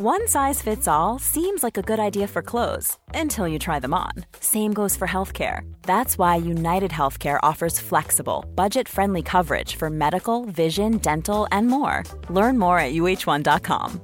One 0.00 0.26
size 0.26 0.60
fits 0.60 0.88
all 0.88 1.20
seems 1.20 1.62
like 1.62 1.78
a 1.78 1.82
good 1.82 2.00
idea 2.00 2.26
for 2.26 2.42
clothes 2.42 2.98
until 3.14 3.46
you 3.46 3.60
try 3.60 3.78
them 3.78 3.94
on. 3.94 4.10
Same 4.40 4.72
goes 4.72 4.96
for 4.96 5.06
healthcare. 5.06 5.60
That's 5.82 6.18
why 6.18 6.34
United 6.34 6.90
Healthcare 6.90 7.38
offers 7.44 7.78
flexible, 7.80 8.44
budget 8.56 8.88
friendly 8.88 9.22
coverage 9.22 9.76
for 9.76 9.90
medical, 9.90 10.46
vision, 10.46 10.98
dental, 10.98 11.46
and 11.52 11.68
more. 11.68 12.02
Learn 12.28 12.58
more 12.58 12.80
at 12.80 12.92
uh1.com. 12.92 14.00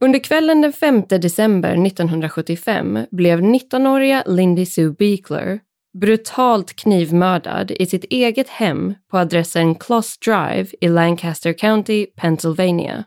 Under 0.00 0.18
kvällen 0.18 0.62
den 0.62 0.72
5 0.72 1.02
december 1.08 1.70
1975 1.70 3.06
blev 3.10 3.40
19-åriga 3.40 4.22
Lindy 4.26 4.66
Sue 4.66 4.92
Beekler 4.98 5.60
brutalt 6.00 6.76
knivmördad 6.76 7.70
i 7.70 7.86
sitt 7.86 8.04
eget 8.04 8.48
hem 8.48 8.94
på 9.10 9.18
adressen 9.18 9.74
Closs 9.74 10.18
Drive 10.18 10.66
i 10.80 10.88
Lancaster 10.88 11.52
County, 11.52 12.06
Pennsylvania. 12.06 13.04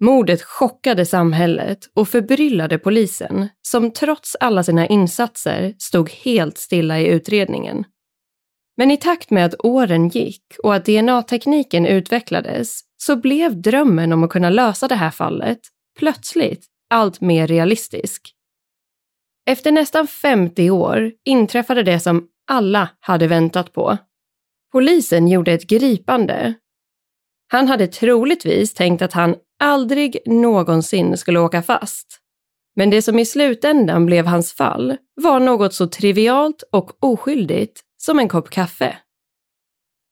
Mordet 0.00 0.42
chockade 0.42 1.06
samhället 1.06 1.78
och 1.94 2.08
förbryllade 2.08 2.78
polisen 2.78 3.48
som 3.62 3.90
trots 3.90 4.36
alla 4.40 4.62
sina 4.62 4.86
insatser 4.86 5.74
stod 5.78 6.10
helt 6.10 6.58
stilla 6.58 7.00
i 7.00 7.06
utredningen. 7.06 7.84
Men 8.76 8.90
i 8.90 8.96
takt 8.96 9.30
med 9.30 9.44
att 9.44 9.64
åren 9.64 10.08
gick 10.08 10.42
och 10.62 10.74
att 10.74 10.84
DNA-tekniken 10.84 11.86
utvecklades 11.86 12.80
så 12.96 13.16
blev 13.16 13.62
drömmen 13.62 14.12
om 14.12 14.24
att 14.24 14.30
kunna 14.30 14.50
lösa 14.50 14.88
det 14.88 14.94
här 14.94 15.10
fallet 15.10 15.58
plötsligt 15.98 16.66
allt 16.90 17.20
mer 17.20 17.46
realistisk. 17.46 18.34
Efter 19.48 19.72
nästan 19.72 20.06
50 20.06 20.70
år 20.70 21.12
inträffade 21.24 21.82
det 21.82 22.00
som 22.00 22.28
alla 22.50 22.88
hade 23.00 23.26
väntat 23.26 23.72
på. 23.72 23.98
Polisen 24.72 25.28
gjorde 25.28 25.52
ett 25.52 25.66
gripande. 25.66 26.54
Han 27.52 27.68
hade 27.68 27.86
troligtvis 27.86 28.74
tänkt 28.74 29.02
att 29.02 29.12
han 29.12 29.34
aldrig 29.60 30.18
någonsin 30.26 31.16
skulle 31.16 31.40
åka 31.40 31.62
fast. 31.62 32.20
Men 32.76 32.90
det 32.90 33.02
som 33.02 33.18
i 33.18 33.24
slutändan 33.24 34.06
blev 34.06 34.26
hans 34.26 34.52
fall 34.52 34.96
var 35.14 35.40
något 35.40 35.74
så 35.74 35.86
trivialt 35.86 36.62
och 36.72 37.04
oskyldigt 37.04 37.80
som 37.96 38.18
en 38.18 38.28
kopp 38.28 38.50
kaffe. 38.50 38.98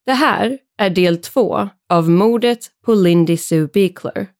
Det 0.06 0.12
här 0.12 0.58
är 0.78 0.90
del 0.90 1.22
två 1.22 1.68
av 1.92 2.10
mordet 2.10 2.58
på 2.84 2.94
Lindy 2.94 3.36
Sue 3.36 3.68
Beekler. 3.72 4.35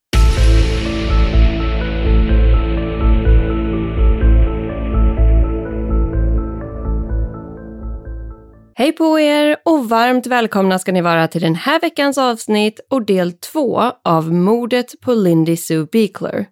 Hej 8.78 8.92
på 8.92 9.20
er 9.20 9.56
och 9.64 9.88
varmt 9.88 10.26
välkomna 10.26 10.78
ska 10.78 10.92
ni 10.92 11.00
vara 11.00 11.28
till 11.28 11.41
den 11.41 11.54
här 11.54 11.81
veckans 11.81 12.19
avsnitt 12.19 12.81
och 12.91 13.06
del 13.06 13.32
två 13.32 13.82
av 14.04 14.32
mordet 14.32 15.00
på 15.00 15.14
Lindy 15.14 15.56
Sue 15.56 15.87
Beekler. 15.92 16.47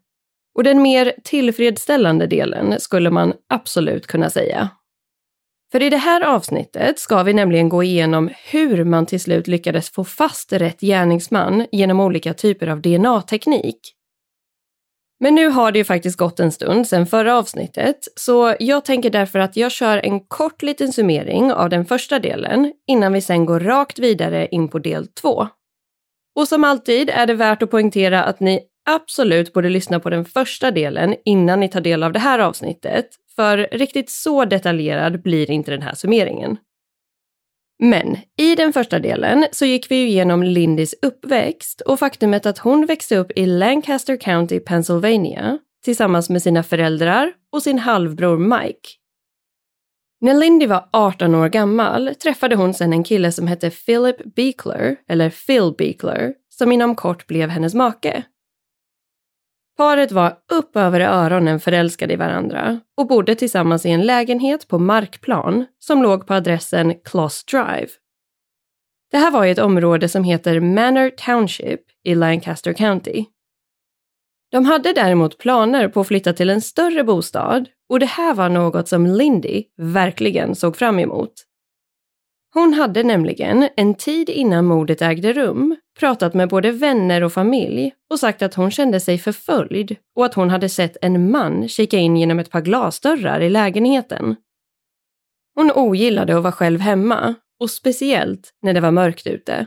Och 0.55 0.65
den 0.65 0.83
mer 0.83 1.13
tillfredsställande 1.25 2.27
delen 2.27 2.81
skulle 2.81 3.11
man 3.11 3.33
absolut 3.49 4.07
kunna 4.07 4.31
säga. 4.31 4.69
För 5.73 5.83
i 5.83 5.91
det 5.91 5.97
här 5.97 6.21
avsnittet 6.21 6.99
ska 6.99 7.23
vi 7.23 7.33
nämligen 7.33 7.69
gå 7.69 7.83
igenom 7.83 8.31
hur 8.51 8.85
man 8.85 9.07
till 9.07 9.21
slut 9.21 9.47
lyckades 9.47 9.91
få 9.91 10.05
fast 10.05 10.53
rätt 10.53 10.81
gärningsman 10.81 11.67
genom 11.73 12.01
olika 12.01 12.35
typer 12.35 12.67
av 12.67 12.81
DNA-teknik. 12.81 13.81
Men 15.21 15.35
nu 15.35 15.49
har 15.49 15.73
det 15.73 15.79
ju 15.79 15.85
faktiskt 15.85 16.19
gått 16.19 16.41
en 16.41 16.53
stund 16.53 16.89
sedan 16.89 17.07
förra 17.07 17.39
avsnittet, 17.39 17.97
så 18.17 18.55
jag 18.59 18.85
tänker 18.85 19.11
därför 19.11 19.39
att 19.39 19.57
jag 19.57 19.73
kör 19.73 19.99
en 19.99 20.21
kort 20.21 20.63
liten 20.63 20.93
summering 20.93 21.53
av 21.53 21.71
den 21.71 21.85
första 21.85 22.19
delen 22.19 22.73
innan 22.87 23.13
vi 23.13 23.21
sen 23.21 23.47
går 23.47 23.61
rakt 23.61 23.99
vidare 23.99 24.49
in 24.51 24.69
på 24.69 24.79
del 24.79 25.07
två. 25.07 25.49
Och 26.37 26.49
som 26.49 26.65
alltid 26.65 27.11
är 27.11 27.27
det 27.27 27.35
värt 27.35 27.63
att 27.63 27.71
poängtera 27.71 28.25
att 28.25 28.41
ni 28.41 28.61
absolut 28.91 29.53
borde 29.53 29.69
lyssna 29.69 30.01
på 30.01 30.11
den 30.11 30.25
första 30.25 30.71
delen 30.71 31.15
innan 31.25 31.61
ni 31.61 31.69
tar 31.69 31.81
del 31.81 32.03
av 32.03 32.13
det 32.13 32.19
här 32.19 32.39
avsnittet, 32.39 33.07
för 33.37 33.69
riktigt 33.73 34.11
så 34.11 34.45
detaljerad 34.45 35.23
blir 35.23 35.51
inte 35.51 35.71
den 35.71 35.83
här 35.83 35.95
summeringen. 35.95 36.57
Men 37.79 38.17
i 38.39 38.55
den 38.55 38.73
första 38.73 38.99
delen 38.99 39.47
så 39.53 39.65
gick 39.67 39.91
vi 39.91 40.07
igenom 40.07 40.43
Lindys 40.43 40.95
uppväxt 41.03 41.81
och 41.81 41.99
faktumet 41.99 42.47
att 42.47 42.59
hon 42.59 42.87
växte 42.87 43.17
upp 43.17 43.33
i 43.37 43.47
Lancaster 43.47 44.17
County, 44.17 44.61
Pennsylvania 44.61 45.59
tillsammans 45.85 46.31
med 46.31 46.43
sina 46.43 46.63
föräldrar 46.63 47.33
och 47.53 47.63
sin 47.63 47.79
halvbror 47.79 48.39
Mike. 48.39 48.89
När 50.21 50.35
Lindy 50.35 50.67
var 50.67 50.89
18 50.93 51.35
år 51.35 51.49
gammal 51.49 52.15
träffade 52.15 52.57
hon 52.57 52.75
sen 52.75 52.93
en 52.93 53.05
kille 53.05 53.33
som 53.33 53.47
hette 53.47 53.71
Philip 53.71 54.35
Beekler, 54.35 54.97
eller 55.09 55.31
Phil 55.31 55.75
Beekler, 55.79 56.35
som 56.49 56.73
inom 56.73 56.95
kort 56.95 57.27
blev 57.27 57.49
hennes 57.49 57.75
make. 57.75 58.25
Paret 59.77 60.13
var 60.13 60.37
upp 60.53 60.77
över 60.77 61.01
öronen 61.01 61.61
förälskade 61.61 62.13
i 62.13 62.17
varandra 62.17 62.81
och 62.97 63.07
bodde 63.07 63.35
tillsammans 63.35 63.87
i 63.87 63.91
en 63.91 64.07
lägenhet 64.07 64.69
på 64.69 64.79
markplan 64.79 65.67
som 65.79 66.03
låg 66.03 66.27
på 66.27 66.35
adressen 66.35 66.95
Closs 67.05 67.45
Drive. 67.45 67.89
Det 69.11 69.17
här 69.19 69.31
var 69.31 69.45
i 69.45 69.51
ett 69.51 69.59
område 69.59 70.09
som 70.09 70.25
heter 70.25 70.61
Manor 70.61 71.11
Township 71.11 71.81
i 72.05 72.15
Lancaster 72.15 72.73
County. 72.73 73.25
De 74.51 74.65
hade 74.65 74.93
däremot 74.93 75.39
planer 75.39 75.89
på 75.89 76.01
att 76.01 76.09
flytta 76.09 76.33
till 76.33 76.51
en 76.51 76.61
större 76.61 77.05
bostad 77.05 77.69
och 77.89 78.01
det 78.01 78.07
här 78.07 78.35
var 78.35 78.49
något 78.49 78.89
som 78.89 79.07
Lindy 79.07 79.65
verkligen 79.77 80.55
såg 80.55 80.77
fram 80.77 80.99
emot. 80.99 81.33
Hon 82.55 82.75
hade 82.75 83.03
nämligen, 83.03 83.69
en 83.77 83.95
tid 83.95 84.29
innan 84.29 84.65
mordet 84.65 85.03
ägde 85.03 85.33
rum, 85.33 85.77
pratat 85.99 86.35
med 86.35 86.49
både 86.49 86.71
vänner 86.71 87.25
och 87.25 87.33
familj 87.33 87.93
och 88.11 88.19
sagt 88.19 88.43
att 88.43 88.55
hon 88.55 88.71
kände 88.71 89.01
sig 89.01 89.19
förföljd 89.19 89.97
och 90.17 90.25
att 90.25 90.35
hon 90.35 90.51
hade 90.51 90.69
sett 90.69 90.97
en 91.03 91.31
man 91.31 91.69
kika 91.69 91.99
in 91.99 92.17
genom 92.17 92.39
ett 92.39 92.51
par 92.51 92.61
glasdörrar 92.61 93.41
i 93.41 93.51
lägenheten. 93.51 94.37
Hon 95.55 95.73
ogillade 95.75 96.37
att 96.37 96.43
vara 96.43 96.53
själv 96.53 96.81
hemma 96.81 97.35
och 97.61 97.71
speciellt 97.71 98.51
när 98.63 98.75
det 98.75 98.81
var 98.81 98.91
mörkt 98.91 99.27
ute. 99.27 99.67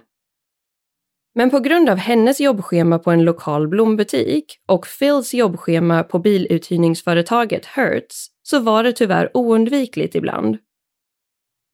Men 1.36 1.50
på 1.50 1.60
grund 1.60 1.90
av 1.90 1.98
hennes 1.98 2.40
jobbschema 2.40 3.00
på 3.00 3.12
en 3.12 3.24
lokal 3.24 3.68
blombutik 3.68 4.46
och 4.68 4.88
Phils 5.00 5.34
jobbschema 5.34 6.04
på 6.04 6.20
biluthyrningsföretaget 6.20 7.66
Hertz 7.66 8.28
så 8.44 8.60
var 8.60 8.84
det 8.84 8.94
tyvärr 8.94 9.38
oundvikligt 9.38 10.16
ibland 10.16 10.58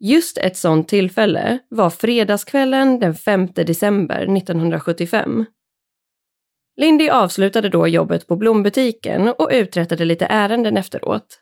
Just 0.05 0.37
ett 0.37 0.57
sådant 0.57 0.87
tillfälle 0.87 1.59
var 1.69 1.89
fredagskvällen 1.89 2.99
den 2.99 3.15
5 3.15 3.47
december 3.53 4.37
1975. 4.37 5.45
Lindy 6.77 7.09
avslutade 7.09 7.69
då 7.69 7.87
jobbet 7.87 8.27
på 8.27 8.35
blombutiken 8.35 9.27
och 9.27 9.49
uträttade 9.51 10.05
lite 10.05 10.25
ärenden 10.25 10.77
efteråt. 10.77 11.39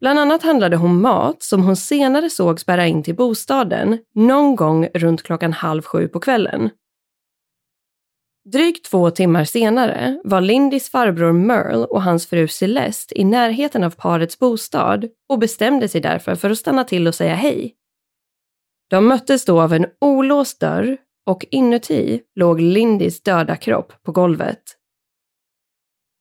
Bland 0.00 0.18
annat 0.18 0.42
handlade 0.42 0.76
hon 0.76 1.00
mat 1.00 1.42
som 1.42 1.62
hon 1.62 1.76
senare 1.76 2.30
såg 2.30 2.60
spärra 2.60 2.86
in 2.86 3.02
till 3.02 3.16
bostaden 3.16 3.98
någon 4.14 4.56
gång 4.56 4.88
runt 4.94 5.22
klockan 5.22 5.52
halv 5.52 5.82
sju 5.82 6.08
på 6.08 6.20
kvällen. 6.20 6.70
Drygt 8.44 8.84
två 8.84 9.10
timmar 9.10 9.44
senare 9.44 10.20
var 10.24 10.40
Lindys 10.40 10.90
farbror 10.90 11.32
Merle 11.32 11.84
och 11.84 12.02
hans 12.02 12.26
fru 12.26 12.48
Celeste 12.48 13.20
i 13.20 13.24
närheten 13.24 13.84
av 13.84 13.90
parets 13.90 14.38
bostad 14.38 15.08
och 15.28 15.38
bestämde 15.38 15.88
sig 15.88 16.00
därför 16.00 16.34
för 16.34 16.50
att 16.50 16.58
stanna 16.58 16.84
till 16.84 17.06
och 17.06 17.14
säga 17.14 17.34
hej. 17.34 17.74
De 18.90 19.08
möttes 19.08 19.44
då 19.44 19.60
av 19.60 19.72
en 19.72 19.86
olåst 20.00 20.60
dörr 20.60 20.96
och 21.26 21.46
inuti 21.50 22.20
låg 22.34 22.60
Lindys 22.60 23.22
döda 23.22 23.56
kropp 23.56 23.92
på 24.02 24.12
golvet. 24.12 24.62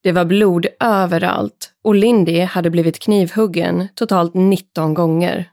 Det 0.04 0.12
var 0.12 0.26
blod 0.26 0.68
överallt 0.80 1.74
och 1.84 1.96
Lindy 1.96 2.40
hade 2.40 2.70
blivit 2.70 3.00
knivhuggen 3.00 3.88
totalt 3.96 4.34
19 4.34 4.94
gånger. 4.94 5.52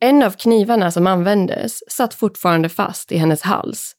En 0.00 0.22
av 0.22 0.30
knivarna 0.30 0.90
som 0.90 1.06
användes 1.06 1.92
satt 1.92 2.14
fortfarande 2.14 2.68
fast 2.68 3.12
i 3.12 3.16
hennes 3.16 3.42
hals. 3.42 3.96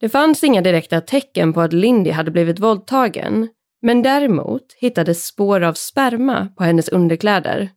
Det 0.00 0.08
fanns 0.08 0.44
inga 0.44 0.62
direkta 0.62 1.00
tecken 1.00 1.52
på 1.52 1.60
att 1.60 1.72
Lindy 1.72 2.10
hade 2.10 2.30
blivit 2.30 2.58
våldtagen, 2.58 3.48
men 3.82 4.02
däremot 4.02 4.72
hittades 4.78 5.26
spår 5.26 5.60
av 5.62 5.74
sperma 5.74 6.48
på 6.56 6.64
hennes 6.64 6.88
underkläder. 6.88 7.70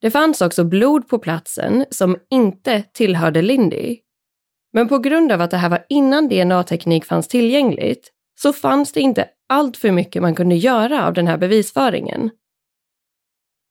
Det 0.00 0.10
fanns 0.10 0.40
också 0.40 0.64
blod 0.64 1.08
på 1.08 1.18
platsen 1.18 1.84
som 1.90 2.16
inte 2.30 2.82
tillhörde 2.82 3.42
Lindy. 3.42 3.98
Men 4.72 4.88
på 4.88 4.98
grund 4.98 5.32
av 5.32 5.40
att 5.40 5.50
det 5.50 5.56
här 5.56 5.68
var 5.68 5.84
innan 5.88 6.28
DNA-teknik 6.28 7.04
fanns 7.04 7.28
tillgängligt 7.28 8.12
så 8.40 8.52
fanns 8.52 8.92
det 8.92 9.00
inte 9.00 9.28
allt 9.48 9.76
för 9.76 9.90
mycket 9.90 10.22
man 10.22 10.34
kunde 10.34 10.54
göra 10.54 11.06
av 11.06 11.14
den 11.14 11.26
här 11.26 11.38
bevisföringen. 11.38 12.30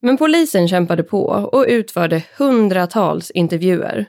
Men 0.01 0.18
polisen 0.18 0.68
kämpade 0.68 1.04
på 1.04 1.25
och 1.25 1.66
utförde 1.68 2.24
hundratals 2.38 3.31
intervjuer. 3.31 4.06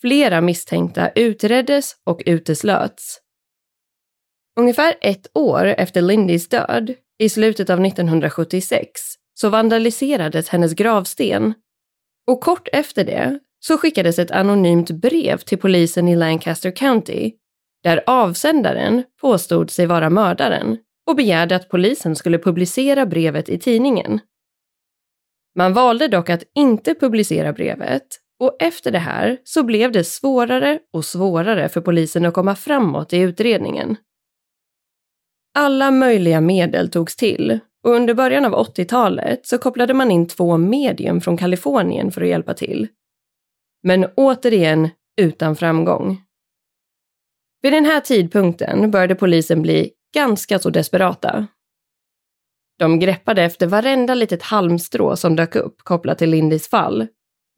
Flera 0.00 0.40
misstänkta 0.40 1.10
utreddes 1.10 1.96
och 2.06 2.22
uteslöts. 2.26 3.20
Ungefär 4.60 4.94
ett 5.00 5.26
år 5.34 5.64
efter 5.64 6.02
Lindys 6.02 6.48
död, 6.48 6.94
i 7.18 7.28
slutet 7.28 7.70
av 7.70 7.86
1976, 7.86 9.00
så 9.34 9.48
vandaliserades 9.48 10.48
hennes 10.48 10.72
gravsten. 10.72 11.54
Och 12.26 12.40
kort 12.40 12.68
efter 12.72 13.04
det 13.04 13.38
så 13.60 13.78
skickades 13.78 14.18
ett 14.18 14.30
anonymt 14.30 14.90
brev 14.90 15.36
till 15.36 15.58
polisen 15.58 16.08
i 16.08 16.16
Lancaster 16.16 16.70
County 16.70 17.32
där 17.82 18.02
avsändaren 18.06 19.04
påstod 19.20 19.70
sig 19.70 19.86
vara 19.86 20.10
mördaren 20.10 20.78
och 21.06 21.16
begärde 21.16 21.56
att 21.56 21.68
polisen 21.68 22.16
skulle 22.16 22.38
publicera 22.38 23.06
brevet 23.06 23.48
i 23.48 23.58
tidningen. 23.58 24.20
Man 25.56 25.72
valde 25.72 26.08
dock 26.08 26.30
att 26.30 26.42
inte 26.54 26.94
publicera 26.94 27.52
brevet 27.52 28.06
och 28.40 28.56
efter 28.58 28.90
det 28.90 28.98
här 28.98 29.38
så 29.44 29.62
blev 29.62 29.92
det 29.92 30.04
svårare 30.04 30.78
och 30.92 31.04
svårare 31.04 31.68
för 31.68 31.80
polisen 31.80 32.26
att 32.26 32.34
komma 32.34 32.56
framåt 32.56 33.12
i 33.12 33.18
utredningen. 33.18 33.96
Alla 35.54 35.90
möjliga 35.90 36.40
medel 36.40 36.90
togs 36.90 37.16
till 37.16 37.58
och 37.84 37.90
under 37.90 38.14
början 38.14 38.44
av 38.44 38.52
80-talet 38.52 39.46
så 39.46 39.58
kopplade 39.58 39.94
man 39.94 40.10
in 40.10 40.28
två 40.28 40.56
medium 40.56 41.20
från 41.20 41.36
Kalifornien 41.36 42.12
för 42.12 42.22
att 42.22 42.28
hjälpa 42.28 42.54
till. 42.54 42.88
Men 43.82 44.06
återigen 44.14 44.88
utan 45.20 45.56
framgång. 45.56 46.22
Vid 47.62 47.72
den 47.72 47.84
här 47.84 48.00
tidpunkten 48.00 48.90
började 48.90 49.14
polisen 49.14 49.62
bli 49.62 49.90
ganska 50.14 50.58
så 50.58 50.70
desperata. 50.70 51.46
De 52.78 52.98
greppade 52.98 53.42
efter 53.42 53.66
varenda 53.66 54.14
litet 54.14 54.42
halmstrå 54.42 55.16
som 55.16 55.36
dök 55.36 55.56
upp 55.56 55.76
kopplat 55.82 56.18
till 56.18 56.30
Lindys 56.30 56.68
fall, 56.68 57.06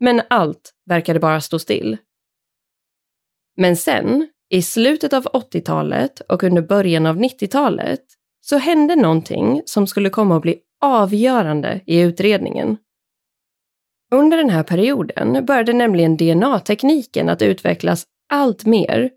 men 0.02 0.22
allt 0.30 0.74
verkade 0.86 1.20
bara 1.20 1.40
stå 1.40 1.58
still. 1.58 1.96
Men 3.56 3.76
sen, 3.76 4.28
i 4.50 4.62
slutet 4.62 5.12
av 5.12 5.24
80-talet 5.24 6.20
och 6.20 6.42
under 6.42 6.62
början 6.62 7.06
av 7.06 7.16
90-talet, 7.16 8.00
så 8.40 8.56
hände 8.56 8.96
någonting 8.96 9.62
som 9.64 9.86
skulle 9.86 10.10
komma 10.10 10.36
att 10.36 10.42
bli 10.42 10.58
avgörande 10.80 11.80
i 11.86 12.00
utredningen. 12.00 12.76
Under 14.14 14.36
den 14.36 14.50
här 14.50 14.62
perioden 14.62 15.46
började 15.46 15.72
nämligen 15.72 16.16
DNA-tekniken 16.16 17.28
att 17.28 17.42
utvecklas 17.42 18.04
allt 18.28 18.64
mer 18.64 19.10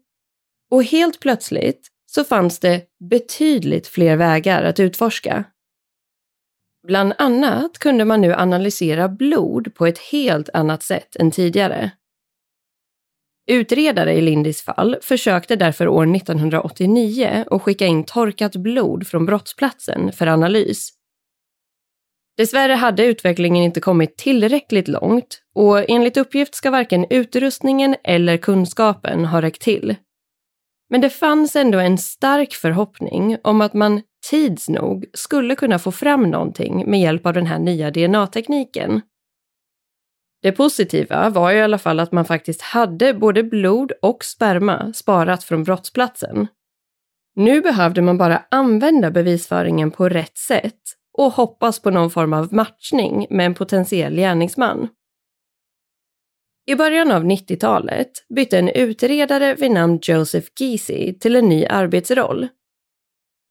och 0.71 0.83
helt 0.83 1.19
plötsligt 1.19 1.87
så 2.05 2.23
fanns 2.23 2.59
det 2.59 2.85
betydligt 3.09 3.87
fler 3.87 4.15
vägar 4.15 4.63
att 4.63 4.79
utforska. 4.79 5.43
Bland 6.87 7.13
annat 7.17 7.79
kunde 7.79 8.05
man 8.05 8.21
nu 8.21 8.33
analysera 8.33 9.09
blod 9.09 9.75
på 9.75 9.85
ett 9.85 9.97
helt 9.97 10.49
annat 10.53 10.83
sätt 10.83 11.15
än 11.15 11.31
tidigare. 11.31 11.91
Utredare 13.47 14.13
i 14.13 14.21
Lindis 14.21 14.61
fall 14.61 14.97
försökte 15.01 15.55
därför 15.55 15.87
år 15.87 16.15
1989 16.15 17.45
att 17.51 17.61
skicka 17.61 17.85
in 17.85 18.03
torkat 18.03 18.55
blod 18.55 19.07
från 19.07 19.25
brottsplatsen 19.25 20.11
för 20.11 20.27
analys. 20.27 20.89
Dessvärre 22.37 22.73
hade 22.73 23.05
utvecklingen 23.05 23.63
inte 23.63 23.81
kommit 23.81 24.17
tillräckligt 24.17 24.87
långt 24.87 25.41
och 25.55 25.89
enligt 25.89 26.17
uppgift 26.17 26.55
ska 26.55 26.71
varken 26.71 27.05
utrustningen 27.09 27.95
eller 28.03 28.37
kunskapen 28.37 29.25
ha 29.25 29.41
räckt 29.41 29.61
till. 29.61 29.95
Men 30.89 31.01
det 31.01 31.09
fanns 31.09 31.55
ändå 31.55 31.79
en 31.79 31.97
stark 31.97 32.53
förhoppning 32.53 33.37
om 33.43 33.61
att 33.61 33.73
man 33.73 34.01
tids 34.29 34.69
nog 34.69 35.05
skulle 35.13 35.55
kunna 35.55 35.79
få 35.79 35.91
fram 35.91 36.23
någonting 36.31 36.91
med 36.91 37.01
hjälp 37.01 37.25
av 37.25 37.33
den 37.33 37.45
här 37.45 37.59
nya 37.59 37.91
DNA-tekniken. 37.91 39.01
Det 40.41 40.51
positiva 40.51 41.29
var 41.29 41.51
i 41.51 41.61
alla 41.61 41.77
fall 41.77 41.99
att 41.99 42.11
man 42.11 42.25
faktiskt 42.25 42.61
hade 42.61 43.13
både 43.13 43.43
blod 43.43 43.91
och 44.01 44.23
sperma 44.23 44.93
sparat 44.93 45.43
från 45.43 45.63
brottsplatsen. 45.63 46.47
Nu 47.35 47.61
behövde 47.61 48.01
man 48.01 48.17
bara 48.17 48.43
använda 48.51 49.11
bevisföringen 49.11 49.91
på 49.91 50.09
rätt 50.09 50.37
sätt 50.37 50.81
och 51.17 51.31
hoppas 51.31 51.79
på 51.79 51.91
någon 51.91 52.11
form 52.11 52.33
av 52.33 52.53
matchning 52.53 53.27
med 53.29 53.45
en 53.45 53.53
potentiell 53.53 54.15
gärningsman. 54.15 54.87
I 56.67 56.75
början 56.75 57.11
av 57.11 57.23
90-talet 57.23 58.11
bytte 58.35 58.59
en 58.59 58.69
utredare 58.69 59.55
vid 59.55 59.71
namn 59.71 59.99
Joseph 60.01 60.47
Giese 60.59 61.19
till 61.19 61.35
en 61.35 61.49
ny 61.49 61.65
arbetsroll. 61.65 62.47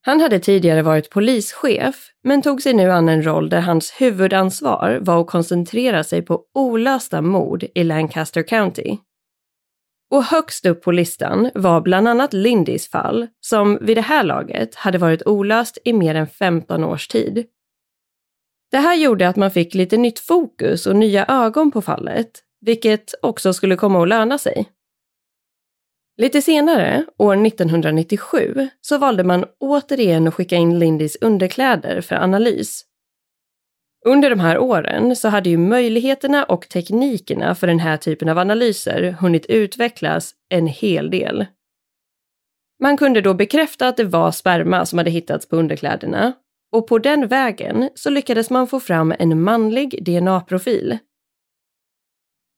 Han 0.06 0.20
hade 0.20 0.38
tidigare 0.38 0.82
varit 0.82 1.10
polischef, 1.10 2.08
men 2.22 2.42
tog 2.42 2.62
sig 2.62 2.74
nu 2.74 2.90
an 2.90 3.08
en 3.08 3.26
roll 3.26 3.48
där 3.48 3.60
hans 3.60 3.90
huvudansvar 3.90 4.98
var 5.02 5.20
att 5.20 5.26
koncentrera 5.26 6.04
sig 6.04 6.22
på 6.22 6.42
olösta 6.54 7.22
mord 7.22 7.64
i 7.74 7.84
Lancaster 7.84 8.42
County. 8.42 8.96
Och 10.10 10.24
högst 10.24 10.66
upp 10.66 10.82
på 10.82 10.92
listan 10.92 11.50
var 11.54 11.80
bland 11.80 12.08
annat 12.08 12.32
Lindys 12.32 12.90
fall, 12.90 13.28
som 13.40 13.78
vid 13.80 13.96
det 13.96 14.00
här 14.00 14.24
laget 14.24 14.74
hade 14.74 14.98
varit 14.98 15.26
olöst 15.26 15.78
i 15.84 15.92
mer 15.92 16.14
än 16.14 16.26
15 16.26 16.84
års 16.84 17.08
tid. 17.08 17.46
Det 18.70 18.78
här 18.78 18.94
gjorde 18.94 19.28
att 19.28 19.36
man 19.36 19.50
fick 19.50 19.74
lite 19.74 19.96
nytt 19.96 20.18
fokus 20.18 20.86
och 20.86 20.96
nya 20.96 21.26
ögon 21.26 21.70
på 21.70 21.82
fallet 21.82 22.44
vilket 22.60 23.14
också 23.22 23.52
skulle 23.52 23.76
komma 23.76 24.02
att 24.02 24.08
löna 24.08 24.38
sig. 24.38 24.66
Lite 26.16 26.42
senare, 26.42 27.04
år 27.18 27.46
1997, 27.46 28.68
så 28.80 28.98
valde 28.98 29.24
man 29.24 29.44
återigen 29.58 30.28
att 30.28 30.34
skicka 30.34 30.56
in 30.56 30.78
Lindys 30.78 31.16
underkläder 31.20 32.00
för 32.00 32.16
analys. 32.16 32.84
Under 34.06 34.30
de 34.30 34.40
här 34.40 34.58
åren 34.58 35.16
så 35.16 35.28
hade 35.28 35.50
ju 35.50 35.56
möjligheterna 35.56 36.44
och 36.44 36.68
teknikerna 36.68 37.54
för 37.54 37.66
den 37.66 37.78
här 37.78 37.96
typen 37.96 38.28
av 38.28 38.38
analyser 38.38 39.10
hunnit 39.10 39.46
utvecklas 39.46 40.34
en 40.48 40.66
hel 40.66 41.10
del. 41.10 41.46
Man 42.82 42.96
kunde 42.96 43.20
då 43.20 43.34
bekräfta 43.34 43.88
att 43.88 43.96
det 43.96 44.04
var 44.04 44.32
sperma 44.32 44.86
som 44.86 44.98
hade 44.98 45.10
hittats 45.10 45.48
på 45.48 45.56
underkläderna 45.56 46.32
och 46.72 46.86
på 46.86 46.98
den 46.98 47.28
vägen 47.28 47.90
så 47.94 48.10
lyckades 48.10 48.50
man 48.50 48.66
få 48.66 48.80
fram 48.80 49.14
en 49.18 49.42
manlig 49.42 50.04
DNA-profil 50.04 50.98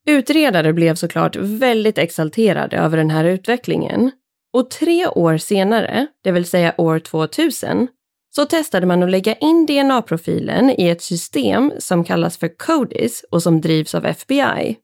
Utredare 0.09 0.73
blev 0.73 0.95
såklart 0.95 1.35
väldigt 1.35 1.97
exalterade 1.97 2.77
över 2.77 2.97
den 2.97 3.09
här 3.09 3.25
utvecklingen 3.25 4.11
och 4.53 4.69
tre 4.69 5.07
år 5.07 5.37
senare, 5.37 6.07
det 6.23 6.31
vill 6.31 6.45
säga 6.45 6.73
år 6.77 6.99
2000, 6.99 7.87
så 8.35 8.45
testade 8.45 8.85
man 8.85 9.03
att 9.03 9.09
lägga 9.09 9.35
in 9.35 9.65
DNA-profilen 9.65 10.69
i 10.69 10.89
ett 10.89 11.01
system 11.01 11.71
som 11.79 12.03
kallas 12.03 12.37
för 12.37 12.57
CODIS 12.57 13.25
och 13.31 13.43
som 13.43 13.61
drivs 13.61 13.95
av 13.95 14.05
FBI. 14.05 14.77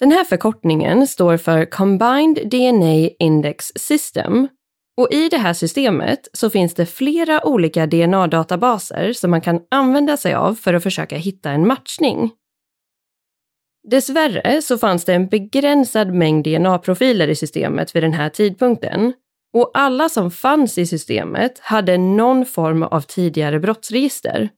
Den 0.00 0.12
här 0.12 0.24
förkortningen 0.24 1.06
står 1.06 1.36
för 1.36 1.64
Combined 1.64 2.50
DNA 2.50 3.08
Index 3.18 3.66
System 3.76 4.48
och 4.96 5.08
i 5.12 5.28
det 5.28 5.38
här 5.38 5.52
systemet 5.52 6.28
så 6.32 6.50
finns 6.50 6.74
det 6.74 6.86
flera 6.86 7.46
olika 7.46 7.86
DNA-databaser 7.86 9.12
som 9.12 9.30
man 9.30 9.40
kan 9.40 9.60
använda 9.70 10.16
sig 10.16 10.34
av 10.34 10.54
för 10.54 10.74
att 10.74 10.82
försöka 10.82 11.16
hitta 11.16 11.50
en 11.50 11.66
matchning. 11.66 12.30
Dessvärre 13.90 14.62
så 14.62 14.78
fanns 14.78 15.04
det 15.04 15.14
en 15.14 15.28
begränsad 15.28 16.14
mängd 16.14 16.44
DNA-profiler 16.44 17.28
i 17.28 17.34
systemet 17.36 17.96
vid 17.96 18.02
den 18.02 18.12
här 18.12 18.28
tidpunkten 18.28 19.12
och 19.52 19.70
alla 19.74 20.08
som 20.08 20.30
fanns 20.30 20.78
i 20.78 20.86
systemet 20.86 21.58
hade 21.58 21.98
någon 21.98 22.46
form 22.46 22.82
av 22.82 23.00
tidigare 23.00 23.60
brottsregister. 23.60 24.50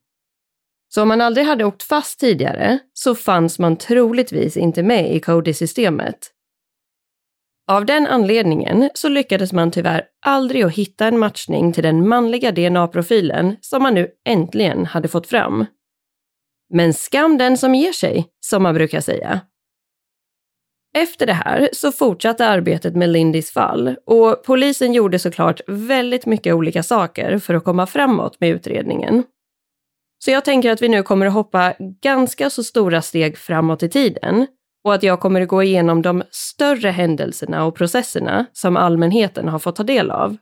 Så 0.93 1.01
om 1.01 1.07
man 1.07 1.21
aldrig 1.21 1.45
hade 1.45 1.65
åkt 1.65 1.83
fast 1.83 2.19
tidigare 2.19 2.79
så 2.93 3.15
fanns 3.15 3.59
man 3.59 3.77
troligtvis 3.77 4.57
inte 4.57 4.83
med 4.83 5.15
i 5.15 5.19
Cody-systemet. 5.19 6.17
Av 7.67 7.85
den 7.85 8.07
anledningen 8.07 8.89
så 8.93 9.09
lyckades 9.09 9.53
man 9.53 9.71
tyvärr 9.71 10.03
aldrig 10.25 10.63
att 10.63 10.75
hitta 10.75 11.07
en 11.07 11.19
matchning 11.19 11.73
till 11.73 11.83
den 11.83 12.07
manliga 12.07 12.51
DNA-profilen 12.51 13.55
som 13.61 13.83
man 13.83 13.93
nu 13.93 14.07
äntligen 14.27 14.85
hade 14.85 15.07
fått 15.07 15.27
fram. 15.27 15.65
Men 16.69 16.93
skam 16.93 17.37
den 17.37 17.57
som 17.57 17.75
ger 17.75 17.91
sig, 17.91 18.27
som 18.39 18.63
man 18.63 18.73
brukar 18.73 19.01
säga. 19.01 19.41
Efter 20.97 21.25
det 21.25 21.33
här 21.33 21.69
så 21.73 21.91
fortsatte 21.91 22.47
arbetet 22.47 22.95
med 22.95 23.09
Lindys 23.09 23.51
fall 23.51 23.95
och 24.05 24.43
polisen 24.43 24.93
gjorde 24.93 25.19
såklart 25.19 25.61
väldigt 25.67 26.25
mycket 26.25 26.53
olika 26.53 26.83
saker 26.83 27.37
för 27.37 27.53
att 27.53 27.63
komma 27.63 27.87
framåt 27.87 28.37
med 28.39 28.49
utredningen. 28.49 29.23
Så 30.23 30.31
jag 30.31 30.45
tänker 30.45 30.71
att 30.71 30.81
vi 30.81 30.89
nu 30.89 31.03
kommer 31.03 31.25
att 31.25 31.33
hoppa 31.33 31.73
ganska 32.01 32.49
så 32.49 32.63
stora 32.63 33.01
steg 33.01 33.37
framåt 33.37 33.83
i 33.83 33.89
tiden 33.89 34.47
och 34.83 34.93
att 34.93 35.03
jag 35.03 35.19
kommer 35.19 35.41
att 35.41 35.47
gå 35.47 35.63
igenom 35.63 36.01
de 36.01 36.23
större 36.31 36.89
händelserna 36.89 37.65
och 37.65 37.75
processerna 37.75 38.45
som 38.53 38.77
allmänheten 38.77 39.47
har 39.47 39.59
fått 39.59 39.75
ta 39.75 39.83
del 39.83 40.11
av. 40.11 40.37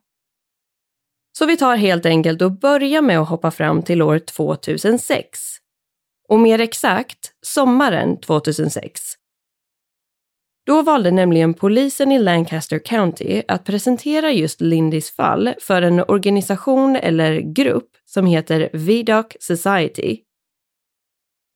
Så 1.38 1.46
vi 1.46 1.57
tar 1.57 1.75
helt 1.75 2.05
enkelt 2.05 2.41
och 2.41 2.51
börjar 2.51 3.01
med 3.01 3.19
att 3.19 3.29
hoppa 3.29 3.51
fram 3.51 3.81
till 3.81 4.01
år 4.01 4.19
2006. 4.19 5.56
Och 6.29 6.39
mer 6.39 6.60
exakt, 6.60 7.31
sommaren 7.41 8.19
2006. 8.19 9.01
Då 10.65 10.81
valde 10.81 11.12
nämligen 11.12 11.53
polisen 11.53 12.12
i 12.12 12.19
Lancaster 12.19 12.79
County 12.79 13.41
att 13.48 13.63
presentera 13.63 14.31
just 14.31 14.62
Lindys 14.62 15.12
fall 15.12 15.53
för 15.62 15.81
en 15.81 16.00
organisation 16.00 16.96
eller 16.96 17.39
grupp 17.39 17.89
som 18.05 18.25
heter 18.25 18.69
VDOC 18.74 19.25
Society. 19.39 20.17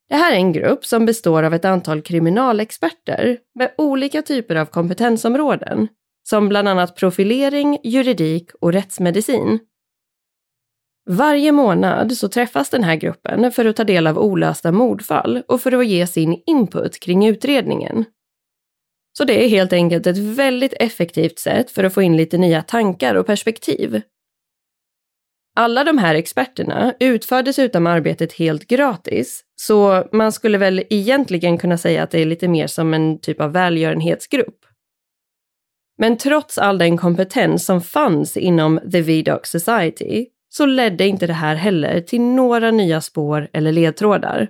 Det 0.08 0.16
här 0.16 0.32
är 0.32 0.36
en 0.36 0.52
grupp 0.52 0.84
som 0.84 1.06
består 1.06 1.42
av 1.42 1.54
ett 1.54 1.64
antal 1.64 2.02
kriminalexperter 2.02 3.38
med 3.54 3.74
olika 3.78 4.22
typer 4.22 4.56
av 4.56 4.66
kompetensområden, 4.66 5.88
som 6.28 6.48
bland 6.48 6.68
annat 6.68 6.96
profilering, 6.96 7.78
juridik 7.84 8.50
och 8.60 8.72
rättsmedicin. 8.72 9.58
Varje 11.10 11.52
månad 11.52 12.16
så 12.16 12.28
träffas 12.28 12.70
den 12.70 12.84
här 12.84 12.96
gruppen 12.96 13.52
för 13.52 13.64
att 13.64 13.76
ta 13.76 13.84
del 13.84 14.06
av 14.06 14.18
olösta 14.18 14.72
mordfall 14.72 15.42
och 15.48 15.60
för 15.60 15.72
att 15.72 15.86
ge 15.86 16.06
sin 16.06 16.42
input 16.46 17.00
kring 17.00 17.26
utredningen. 17.26 18.04
Så 19.18 19.24
det 19.24 19.44
är 19.44 19.48
helt 19.48 19.72
enkelt 19.72 20.06
ett 20.06 20.18
väldigt 20.18 20.74
effektivt 20.80 21.38
sätt 21.38 21.70
för 21.70 21.84
att 21.84 21.94
få 21.94 22.02
in 22.02 22.16
lite 22.16 22.38
nya 22.38 22.62
tankar 22.62 23.14
och 23.14 23.26
perspektiv. 23.26 24.02
Alla 25.56 25.84
de 25.84 25.98
här 25.98 26.14
experterna 26.14 26.94
utför 27.00 27.42
dessutom 27.42 27.86
arbetet 27.86 28.32
helt 28.32 28.66
gratis, 28.66 29.44
så 29.56 30.08
man 30.12 30.32
skulle 30.32 30.58
väl 30.58 30.84
egentligen 30.90 31.58
kunna 31.58 31.78
säga 31.78 32.02
att 32.02 32.10
det 32.10 32.20
är 32.20 32.26
lite 32.26 32.48
mer 32.48 32.66
som 32.66 32.94
en 32.94 33.20
typ 33.20 33.40
av 33.40 33.52
välgörenhetsgrupp. 33.52 34.58
Men 35.98 36.16
trots 36.16 36.58
all 36.58 36.78
den 36.78 36.98
kompetens 36.98 37.66
som 37.66 37.80
fanns 37.80 38.36
inom 38.36 38.80
The 38.92 39.00
VDOC 39.00 39.46
Society 39.46 40.26
så 40.54 40.66
ledde 40.66 41.06
inte 41.06 41.26
det 41.26 41.32
här 41.32 41.54
heller 41.54 42.00
till 42.00 42.20
några 42.20 42.70
nya 42.70 43.00
spår 43.00 43.48
eller 43.52 43.72
ledtrådar. 43.72 44.48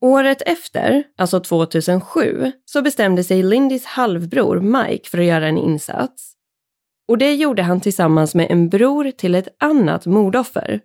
Året 0.00 0.42
efter, 0.46 1.04
alltså 1.18 1.40
2007, 1.40 2.52
så 2.64 2.82
bestämde 2.82 3.24
sig 3.24 3.42
Lindys 3.42 3.84
halvbror 3.84 4.60
Mike 4.60 5.08
för 5.08 5.18
att 5.18 5.24
göra 5.24 5.48
en 5.48 5.58
insats. 5.58 6.32
Och 7.08 7.18
det 7.18 7.34
gjorde 7.34 7.62
han 7.62 7.80
tillsammans 7.80 8.34
med 8.34 8.50
en 8.50 8.68
bror 8.68 9.10
till 9.10 9.34
ett 9.34 9.48
annat 9.58 10.06
mordoffer. 10.06 10.80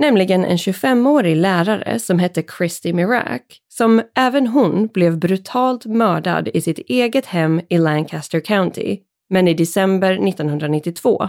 Nämligen 0.00 0.44
en 0.44 0.56
25-årig 0.56 1.36
lärare 1.36 1.98
som 1.98 2.18
hette 2.18 2.42
Christy 2.58 2.92
Mirac, 2.92 3.42
som 3.68 4.02
även 4.14 4.46
hon 4.46 4.86
blev 4.86 5.18
brutalt 5.18 5.86
mördad 5.86 6.48
i 6.48 6.60
sitt 6.60 6.78
eget 6.78 7.26
hem 7.26 7.60
i 7.68 7.78
Lancaster 7.78 8.40
County, 8.40 8.98
men 9.30 9.48
i 9.48 9.54
december 9.54 10.12
1992. 10.12 11.28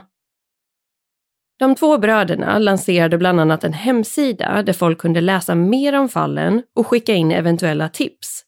De 1.59 1.75
två 1.75 1.97
bröderna 1.97 2.59
lanserade 2.59 3.17
bland 3.17 3.39
annat 3.39 3.63
en 3.63 3.73
hemsida 3.73 4.63
där 4.63 4.73
folk 4.73 4.97
kunde 4.97 5.21
läsa 5.21 5.55
mer 5.55 5.93
om 5.93 6.09
fallen 6.09 6.63
och 6.75 6.87
skicka 6.87 7.13
in 7.13 7.31
eventuella 7.31 7.89
tips. 7.89 8.43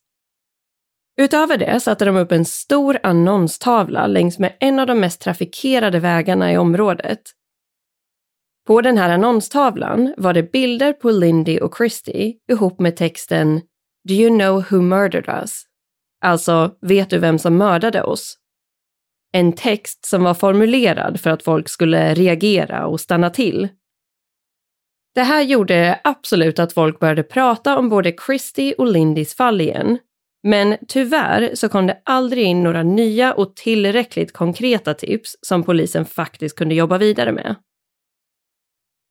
Utöver 1.21 1.57
det 1.57 1.79
satte 1.79 2.05
de 2.05 2.17
upp 2.17 2.31
en 2.31 2.45
stor 2.45 2.99
annonstavla 3.03 4.07
längs 4.07 4.39
med 4.39 4.57
en 4.59 4.79
av 4.79 4.87
de 4.87 4.99
mest 4.99 5.21
trafikerade 5.21 5.99
vägarna 5.99 6.53
i 6.53 6.57
området. 6.57 7.21
På 8.67 8.81
den 8.81 8.97
här 8.97 9.09
annonstavlan 9.09 10.13
var 10.17 10.33
det 10.33 10.51
bilder 10.51 10.93
på 10.93 11.11
Lindy 11.11 11.59
och 11.59 11.77
Christy 11.77 12.33
ihop 12.51 12.79
med 12.79 12.95
texten 12.95 13.61
“Do 14.07 14.13
you 14.13 14.39
know 14.39 14.65
who 14.69 14.81
murdered 14.81 15.29
us?” 15.29 15.63
Alltså, 16.25 16.75
vet 16.81 17.09
du 17.09 17.17
vem 17.17 17.39
som 17.39 17.57
mördade 17.57 18.03
oss? 18.03 18.37
En 19.31 19.53
text 19.53 20.05
som 20.05 20.23
var 20.23 20.33
formulerad 20.33 21.19
för 21.19 21.29
att 21.29 21.43
folk 21.43 21.69
skulle 21.69 22.13
reagera 22.13 22.87
och 22.87 22.99
stanna 22.99 23.29
till. 23.29 23.69
Det 25.15 25.21
här 25.21 25.41
gjorde 25.41 25.99
absolut 26.03 26.59
att 26.59 26.73
folk 26.73 26.99
började 26.99 27.23
prata 27.23 27.77
om 27.77 27.89
både 27.89 28.15
Christie 28.25 28.75
och 28.77 28.87
Lindys 28.87 29.35
fall 29.35 29.61
igen. 29.61 29.97
Men 30.43 30.77
tyvärr 30.87 31.55
så 31.55 31.69
kom 31.69 31.87
det 31.87 32.01
aldrig 32.05 32.45
in 32.45 32.63
några 32.63 32.83
nya 32.83 33.33
och 33.33 33.55
tillräckligt 33.55 34.33
konkreta 34.33 34.93
tips 34.93 35.37
som 35.41 35.63
polisen 35.63 36.05
faktiskt 36.05 36.55
kunde 36.55 36.75
jobba 36.75 36.97
vidare 36.97 37.31
med. 37.31 37.55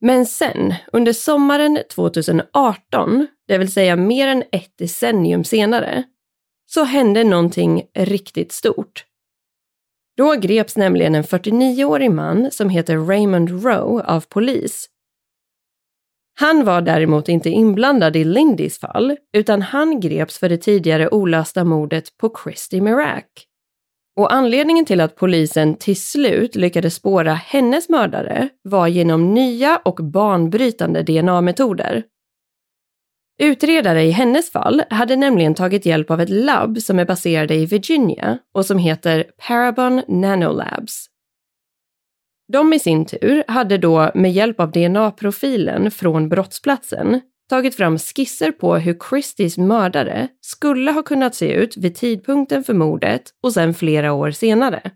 Men 0.01 0.27
sen, 0.27 0.75
under 0.93 1.13
sommaren 1.13 1.79
2018, 1.95 3.27
det 3.49 3.59
vill 3.59 3.73
säga 3.73 3.97
mer 3.97 4.29
än 4.29 4.45
ett 4.53 4.79
decennium 4.79 5.45
senare, 5.45 6.05
så 6.67 6.85
hände 6.85 7.25
någonting 7.25 7.83
riktigt 7.95 8.53
stort. 8.53 9.05
Då 10.17 10.35
greps 10.35 10.77
nämligen 10.77 11.15
en 11.15 11.25
49-årig 11.25 12.11
man 12.11 12.51
som 12.51 12.69
heter 12.69 12.97
Raymond 12.97 13.65
Rowe 13.65 14.05
av 14.05 14.25
polis. 14.29 14.87
Han 16.41 16.65
var 16.65 16.81
däremot 16.83 17.29
inte 17.29 17.51
inblandad 17.51 18.17
i 18.17 18.25
Lindys 18.25 18.79
fall, 18.79 19.17
utan 19.33 19.63
han 19.63 20.01
greps 20.01 20.39
för 20.39 20.49
det 20.49 20.57
tidigare 20.57 21.09
olösta 21.09 21.65
mordet 21.65 22.17
på 22.17 22.35
Christy 22.45 22.81
Mirac. 22.81 23.25
Och 24.17 24.33
anledningen 24.33 24.85
till 24.85 25.01
att 25.01 25.17
polisen 25.17 25.75
till 25.75 26.01
slut 26.01 26.57
lyckades 26.57 26.95
spåra 26.95 27.35
hennes 27.35 27.89
mördare 27.89 28.49
var 28.63 28.89
genom 28.89 29.35
nya 29.35 29.81
och 29.85 29.95
banbrytande 29.95 31.03
DNA-metoder. 31.03 32.03
Utredare 33.43 34.03
i 34.03 34.11
hennes 34.11 34.51
fall 34.51 34.83
hade 34.91 35.17
nämligen 35.17 35.55
tagit 35.55 35.87
hjälp 35.87 36.11
av 36.11 36.21
ett 36.21 36.29
labb 36.29 36.79
som 36.79 36.99
är 36.99 37.05
baserade 37.05 37.55
i 37.55 37.67
Virginia 37.67 38.39
och 38.55 38.67
som 38.67 38.79
heter 38.79 39.25
Parabon 39.49 40.03
Nanolabs. 40.09 41.07
De 42.53 42.73
i 42.73 42.79
sin 42.79 43.07
tur 43.07 43.45
hade 43.49 43.79
då 43.79 44.11
med 44.15 44.33
hjälp 44.33 44.61
av 44.61 44.71
DNA-profilen 44.71 45.91
från 45.91 46.29
brottsplatsen 46.29 47.21
tagit 47.49 47.75
fram 47.75 47.99
skisser 47.99 48.53
på 48.53 48.77
hur 48.77 48.99
Christies 49.09 49.59
mördare 49.59 50.29
skulle 50.41 50.91
ha 50.91 51.03
kunnat 51.03 51.35
se 51.35 51.53
ut 51.53 51.77
vid 51.77 51.95
tidpunkten 51.95 52.65
för 52.65 52.75
mordet 52.75 53.23
och 53.43 53.53
sen 53.53 53.75
flera 53.75 54.13
år 54.13 54.31
senare. 54.31 54.91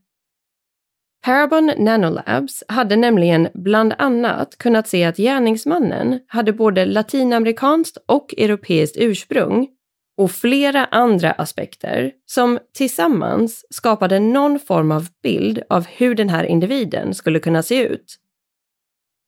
Parabon 1.25 1.73
Nanolabs 1.79 2.63
hade 2.69 2.97
nämligen 2.97 3.49
bland 3.55 3.95
annat 3.99 4.59
kunnat 4.59 4.89
se 4.89 5.05
att 5.05 5.17
gärningsmannen 5.17 6.21
hade 6.27 6.53
både 6.53 6.85
latinamerikanskt 6.85 7.99
och 8.07 8.35
europeiskt 8.39 8.97
ursprung 8.99 9.69
och 10.17 10.31
flera 10.31 10.85
andra 10.85 11.33
aspekter 11.33 12.13
som 12.27 12.59
tillsammans 12.75 13.67
skapade 13.71 14.21
någon 14.21 14.59
form 14.59 14.93
av 14.93 15.07
bild 15.23 15.63
av 15.69 15.87
hur 15.87 16.15
den 16.15 16.29
här 16.29 16.45
individen 16.45 17.15
skulle 17.15 17.41
kunna 17.41 17.63
se 17.63 17.85
ut. 17.85 18.17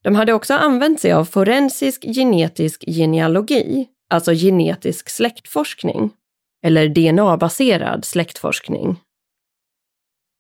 De 0.05 0.15
hade 0.15 0.33
också 0.33 0.55
använt 0.55 1.01
sig 1.01 1.13
av 1.13 1.25
forensisk 1.25 2.03
genetisk 2.03 2.85
genealogi, 2.87 3.87
alltså 4.11 4.33
genetisk 4.33 5.09
släktforskning, 5.09 6.11
eller 6.67 6.89
DNA-baserad 6.89 8.05
släktforskning. 8.05 9.01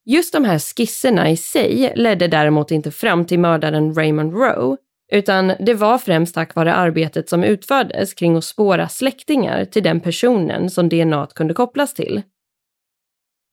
Just 0.08 0.32
de 0.32 0.44
här 0.44 0.58
skisserna 0.58 1.30
i 1.30 1.36
sig 1.36 1.92
ledde 1.96 2.28
däremot 2.28 2.70
inte 2.70 2.90
fram 2.90 3.24
till 3.24 3.38
mördaren 3.38 3.94
Raymond 3.94 4.32
Rowe, 4.32 4.76
utan 5.12 5.52
det 5.60 5.74
var 5.74 5.98
främst 5.98 6.34
tack 6.34 6.54
vare 6.54 6.74
arbetet 6.74 7.28
som 7.28 7.44
utfördes 7.44 8.14
kring 8.14 8.36
att 8.36 8.44
spåra 8.44 8.88
släktingar 8.88 9.64
till 9.64 9.82
den 9.82 10.00
personen 10.00 10.70
som 10.70 10.88
DNA 10.88 11.26
kunde 11.34 11.54
kopplas 11.54 11.94
till. 11.94 12.22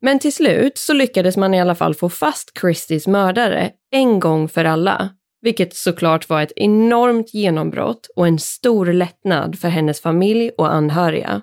Men 0.01 0.19
till 0.19 0.33
slut 0.33 0.77
så 0.77 0.93
lyckades 0.93 1.38
man 1.38 1.53
i 1.53 1.62
alla 1.62 1.75
fall 1.75 1.95
få 1.95 2.10
fast 2.10 2.60
Christies 2.60 3.07
mördare 3.07 3.72
en 3.91 4.19
gång 4.19 4.50
för 4.50 4.65
alla, 4.65 5.10
vilket 5.41 5.75
såklart 5.75 6.29
var 6.29 6.41
ett 6.41 6.53
enormt 6.55 7.33
genombrott 7.33 8.07
och 8.15 8.27
en 8.27 8.39
stor 8.39 8.86
lättnad 8.93 9.60
för 9.60 9.67
hennes 9.67 10.01
familj 10.01 10.51
och 10.57 10.74
anhöriga. 10.74 11.41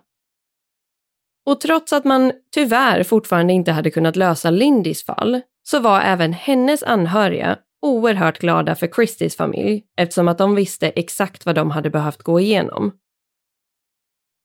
Och 1.47 1.61
trots 1.61 1.93
att 1.93 2.05
man 2.05 2.33
tyvärr 2.55 3.03
fortfarande 3.03 3.53
inte 3.53 3.73
hade 3.73 3.91
kunnat 3.91 4.17
lösa 4.17 4.51
Lindys 4.51 5.05
fall 5.05 5.41
så 5.63 5.81
var 5.81 6.01
även 6.01 6.33
hennes 6.33 6.83
anhöriga 6.83 7.59
oerhört 7.83 8.39
glada 8.39 8.75
för 8.75 8.87
Christies 8.87 9.37
familj 9.37 9.83
eftersom 9.97 10.29
att 10.29 10.39
de 10.39 10.55
visste 10.55 10.89
exakt 10.89 11.47
vad 11.47 11.55
de 11.55 11.71
hade 11.71 11.91
behövt 11.91 12.23
gå 12.23 12.41
igenom. 12.41 12.93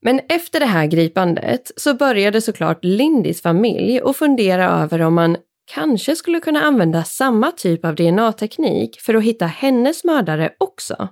Men 0.02 0.22
efter 0.30 0.60
det 0.60 0.66
här 0.66 0.86
gripandet 0.86 1.72
så 1.76 1.94
började 1.94 2.42
såklart 2.42 2.80
Lindys 2.82 3.42
familj 3.42 4.00
att 4.00 4.18
fundera 4.18 4.66
över 4.66 5.02
om 5.02 5.14
man 5.14 5.38
kanske 5.72 6.16
skulle 6.16 6.40
kunna 6.40 6.62
använda 6.62 7.04
samma 7.04 7.52
typ 7.52 7.86
av 7.86 7.96
DNA-teknik 7.96 9.02
för 9.02 9.14
att 9.14 9.24
hitta 9.24 9.46
hennes 9.46 10.04
mördare 10.04 10.54
också. 10.60 11.10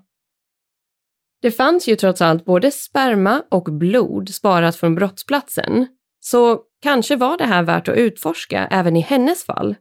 Det 1.44 1.52
fanns 1.52 1.88
ju 1.88 1.96
trots 1.96 2.22
allt 2.22 2.46
både 2.46 2.72
sperma 2.72 3.44
och 3.52 3.64
blod 3.64 4.30
sparat 4.30 4.76
från 4.76 4.96
brottsplatsen. 4.96 5.88
Så 6.20 6.64
Kanske 6.84 7.16
var 7.16 7.38
det 7.38 7.46
här 7.46 7.64
värt 7.64 7.88
att 7.88 7.98
utforska 7.98 8.68
även 8.72 8.96
i 8.96 9.00
hennes 9.00 9.46
fall. 9.46 9.76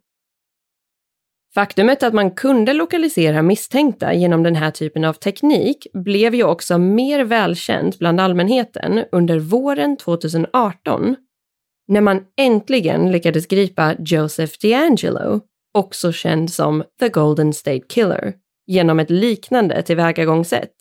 Faktumet 1.54 2.02
att 2.02 2.14
man 2.14 2.30
kunde 2.30 2.72
lokalisera 2.72 3.42
misstänkta 3.42 4.14
genom 4.14 4.42
den 4.42 4.56
här 4.56 4.70
typen 4.70 5.04
av 5.04 5.12
teknik 5.12 5.86
blev 5.94 6.34
ju 6.34 6.44
också 6.44 6.78
mer 6.78 7.24
välkänt 7.24 7.98
bland 7.98 8.20
allmänheten 8.20 9.04
under 9.12 9.38
våren 9.38 9.96
2018 9.96 11.16
när 11.88 12.00
man 12.00 12.24
äntligen 12.36 13.12
lyckades 13.12 13.46
gripa 13.46 13.94
Joseph 13.98 14.52
DeAngelo, 14.62 15.40
också 15.74 16.12
känd 16.12 16.52
som 16.52 16.84
The 17.00 17.08
Golden 17.08 17.52
State 17.52 17.86
Killer, 17.88 18.34
genom 18.66 19.00
ett 19.00 19.10
liknande 19.10 19.82
tillvägagångssätt. 19.82 20.74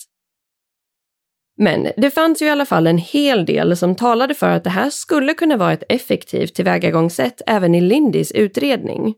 Men 1.63 1.91
det 1.97 2.11
fanns 2.11 2.41
ju 2.41 2.45
i 2.45 2.49
alla 2.49 2.65
fall 2.65 2.87
en 2.87 2.97
hel 2.97 3.45
del 3.45 3.77
som 3.77 3.95
talade 3.95 4.33
för 4.33 4.49
att 4.49 4.63
det 4.63 4.69
här 4.69 4.89
skulle 4.89 5.33
kunna 5.33 5.57
vara 5.57 5.73
ett 5.73 5.83
effektivt 5.89 6.53
tillvägagångssätt 6.55 7.41
även 7.47 7.75
i 7.75 7.81
Lindys 7.81 8.31
utredning. 8.31 9.15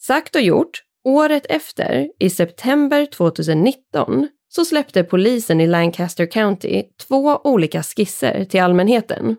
Sagt 0.00 0.36
och 0.36 0.42
gjort, 0.42 0.82
året 1.04 1.46
efter, 1.48 2.08
i 2.18 2.30
september 2.30 3.06
2019, 3.06 4.28
så 4.48 4.64
släppte 4.64 5.04
polisen 5.04 5.60
i 5.60 5.66
Lancaster 5.66 6.26
County 6.26 6.82
två 7.08 7.40
olika 7.44 7.82
skisser 7.82 8.44
till 8.44 8.60
allmänheten. 8.60 9.36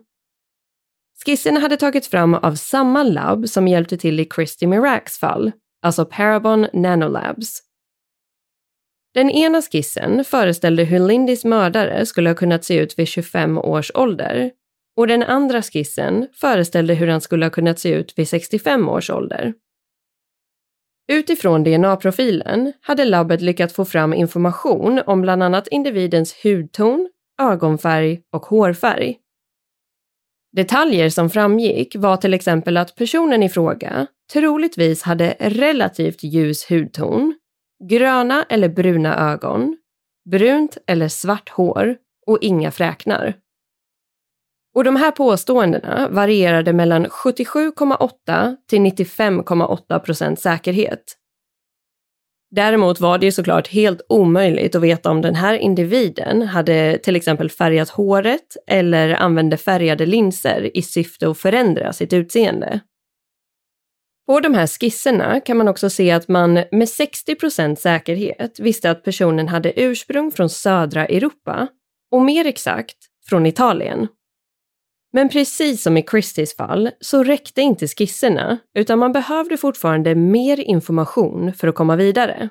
Skisserna 1.24 1.60
hade 1.60 1.76
tagits 1.76 2.08
fram 2.08 2.34
av 2.34 2.54
samma 2.54 3.02
labb 3.02 3.48
som 3.48 3.68
hjälpte 3.68 3.96
till 3.96 4.20
i 4.20 4.28
Christy 4.34 4.66
Miracks 4.66 5.18
fall, 5.18 5.52
alltså 5.82 6.04
Parabon 6.04 6.66
Nanolabs. 6.72 7.71
Den 9.14 9.30
ena 9.30 9.62
skissen 9.62 10.24
föreställde 10.24 10.84
hur 10.84 10.98
Lindys 10.98 11.44
mördare 11.44 12.06
skulle 12.06 12.30
ha 12.30 12.34
kunnat 12.34 12.64
se 12.64 12.78
ut 12.78 12.98
vid 12.98 13.08
25 13.08 13.58
års 13.58 13.90
ålder 13.94 14.50
och 14.96 15.06
den 15.06 15.22
andra 15.22 15.62
skissen 15.62 16.28
föreställde 16.34 16.94
hur 16.94 17.06
han 17.06 17.20
skulle 17.20 17.46
ha 17.46 17.50
kunnat 17.50 17.78
se 17.78 17.88
ut 17.88 18.18
vid 18.18 18.28
65 18.28 18.88
års 18.88 19.10
ålder. 19.10 19.54
Utifrån 21.12 21.64
DNA-profilen 21.64 22.72
hade 22.80 23.04
labbet 23.04 23.40
lyckats 23.40 23.74
få 23.74 23.84
fram 23.84 24.14
information 24.14 25.00
om 25.06 25.20
bland 25.20 25.42
annat 25.42 25.68
individens 25.68 26.34
hudton, 26.42 27.08
ögonfärg 27.42 28.20
och 28.32 28.46
hårfärg. 28.46 29.18
Detaljer 30.56 31.08
som 31.08 31.30
framgick 31.30 31.96
var 31.96 32.16
till 32.16 32.34
exempel 32.34 32.76
att 32.76 32.96
personen 32.96 33.42
i 33.42 33.48
fråga 33.48 34.06
troligtvis 34.32 35.02
hade 35.02 35.36
relativt 35.38 36.22
ljus 36.22 36.70
hudton, 36.70 37.34
gröna 37.88 38.46
eller 38.48 38.68
bruna 38.68 39.32
ögon, 39.32 39.76
brunt 40.30 40.78
eller 40.86 41.08
svart 41.08 41.48
hår 41.48 41.96
och 42.26 42.38
inga 42.40 42.70
fräknar. 42.70 43.34
Och 44.74 44.84
de 44.84 44.96
här 44.96 45.10
påståendena 45.10 46.08
varierade 46.10 46.72
mellan 46.72 47.06
77,8 47.06 48.56
till 48.68 48.80
95,8 48.80 49.98
procent 49.98 50.40
säkerhet. 50.40 51.18
Däremot 52.50 53.00
var 53.00 53.18
det 53.18 53.26
ju 53.26 53.32
såklart 53.32 53.68
helt 53.68 54.00
omöjligt 54.08 54.74
att 54.74 54.82
veta 54.82 55.10
om 55.10 55.22
den 55.22 55.34
här 55.34 55.54
individen 55.54 56.42
hade 56.42 56.98
till 56.98 57.16
exempel 57.16 57.50
färgat 57.50 57.88
håret 57.90 58.56
eller 58.66 59.14
använde 59.14 59.56
färgade 59.56 60.06
linser 60.06 60.76
i 60.76 60.82
syfte 60.82 61.28
att 61.28 61.38
förändra 61.38 61.92
sitt 61.92 62.12
utseende. 62.12 62.80
På 64.26 64.40
de 64.40 64.54
här 64.54 64.66
skisserna 64.66 65.40
kan 65.40 65.56
man 65.56 65.68
också 65.68 65.90
se 65.90 66.10
att 66.10 66.28
man 66.28 66.54
med 66.54 66.68
60% 66.72 67.74
säkerhet 67.74 68.60
visste 68.60 68.90
att 68.90 69.04
personen 69.04 69.48
hade 69.48 69.80
ursprung 69.80 70.32
från 70.32 70.50
södra 70.50 71.06
Europa 71.06 71.68
och 72.10 72.22
mer 72.22 72.46
exakt 72.46 72.96
från 73.28 73.46
Italien. 73.46 74.08
Men 75.12 75.28
precis 75.28 75.82
som 75.82 75.96
i 75.96 76.02
Christies 76.10 76.56
fall 76.56 76.90
så 77.00 77.24
räckte 77.24 77.60
inte 77.60 77.88
skisserna 77.88 78.58
utan 78.78 78.98
man 78.98 79.12
behövde 79.12 79.56
fortfarande 79.56 80.14
mer 80.14 80.60
information 80.60 81.52
för 81.54 81.68
att 81.68 81.74
komma 81.74 81.96
vidare. 81.96 82.48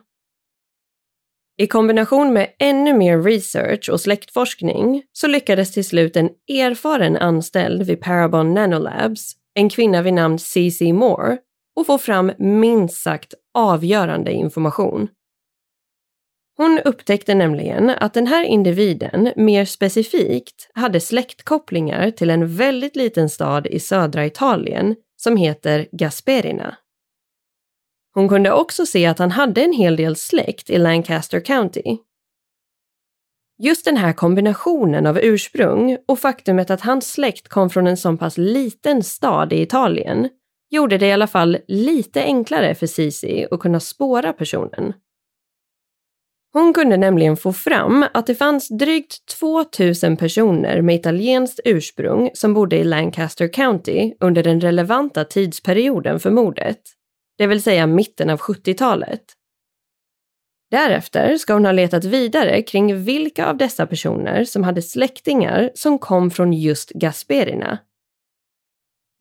I 1.58 1.68
kombination 1.68 2.34
med 2.34 2.48
ännu 2.60 2.94
mer 2.94 3.22
research 3.22 3.90
och 3.90 4.02
släktforskning 4.02 5.04
så 5.12 5.28
lyckades 5.28 5.72
till 5.72 5.86
slut 5.86 6.16
en 6.16 6.30
erfaren 6.48 7.18
anställd 7.18 7.84
vid 7.84 8.02
Parabon 8.02 8.54
Nanolabs, 8.54 9.36
en 9.54 9.70
kvinna 9.70 10.02
vid 10.02 10.14
namn 10.14 10.40
C.C. 10.40 10.94
Moore, 10.94 11.38
och 11.76 11.86
få 11.86 11.98
fram 11.98 12.32
minst 12.38 13.02
sagt 13.02 13.34
avgörande 13.54 14.32
information. 14.32 15.08
Hon 16.58 16.80
upptäckte 16.86 17.36
nämligen 17.36 17.90
att 17.90 18.14
den 18.14 18.28
här 18.28 18.44
individen 18.44 19.34
mer 19.36 19.66
specifikt 19.66 20.70
hade 20.74 21.00
släktkopplingar 21.00 22.12
till 22.12 22.30
en 22.30 22.56
väldigt 22.56 22.96
liten 22.96 23.30
stad 23.30 23.68
i 23.68 23.80
södra 23.80 24.26
Italien 24.26 24.96
som 25.18 25.38
heter 25.38 25.88
Gasperina. 25.92 26.78
Hon 28.14 28.30
kunde 28.30 28.52
också 28.52 28.86
se 28.86 29.06
att 29.06 29.20
han 29.20 29.32
hade 29.32 29.62
en 29.62 29.74
hel 29.74 29.96
del 29.96 30.16
släkt 30.16 30.70
i 30.70 30.78
Lancaster 30.78 31.40
County. 31.40 31.98
Just 33.58 33.86
den 33.86 33.98
här 33.98 34.14
kombinationen 34.14 35.06
av 35.06 35.20
ursprung 35.20 35.98
och 36.08 36.20
faktumet 36.20 36.70
att 36.70 36.82
hans 36.82 37.12
släkt 37.12 37.48
kom 37.48 37.70
från 37.70 37.88
en 37.88 37.98
så 37.98 38.18
pass 38.18 38.38
liten 38.38 39.04
stad 39.04 39.54
i 39.54 39.62
Italien 39.62 40.30
gjorde 40.72 40.98
det 40.98 41.08
i 41.08 41.12
alla 41.12 41.28
fall 41.28 41.58
lite 41.68 42.24
enklare 42.24 42.76
för 42.76 42.88
Cici 42.88 43.48
att 43.52 43.60
kunna 43.60 43.80
spåra 43.80 44.34
personen. 44.34 44.94
Hon 46.54 46.74
kunde 46.74 46.98
nämligen 46.98 47.38
få 47.38 47.54
fram 47.54 48.06
att 48.14 48.28
det 48.28 48.36
fanns 48.36 48.68
drygt 48.68 49.26
2000 49.40 50.18
personer 50.18 50.82
med 50.82 50.96
italienskt 50.96 51.60
ursprung 51.66 52.32
som 52.34 52.54
bodde 52.54 52.78
i 52.78 52.84
Lancaster 52.84 53.48
County 53.54 54.14
under 54.20 54.44
den 54.44 54.62
relevanta 54.62 55.24
tidsperioden 55.24 56.20
för 56.20 56.32
mordet, 56.32 56.82
det 57.38 57.48
vill 57.48 57.64
säga 57.64 57.88
mitten 57.88 58.30
av 58.30 58.40
70-talet. 58.40 59.22
Därefter 60.72 61.38
ska 61.38 61.54
hon 61.54 61.66
ha 61.66 61.72
letat 61.72 62.06
vidare 62.06 62.62
kring 62.62 63.04
vilka 63.04 63.46
av 63.46 63.58
dessa 63.58 63.88
personer 63.88 64.44
som 64.44 64.64
hade 64.64 64.82
släktingar 64.82 65.72
som 65.74 66.00
kom 66.00 66.32
från 66.32 66.54
just 66.54 66.90
Gasperina 66.90 67.80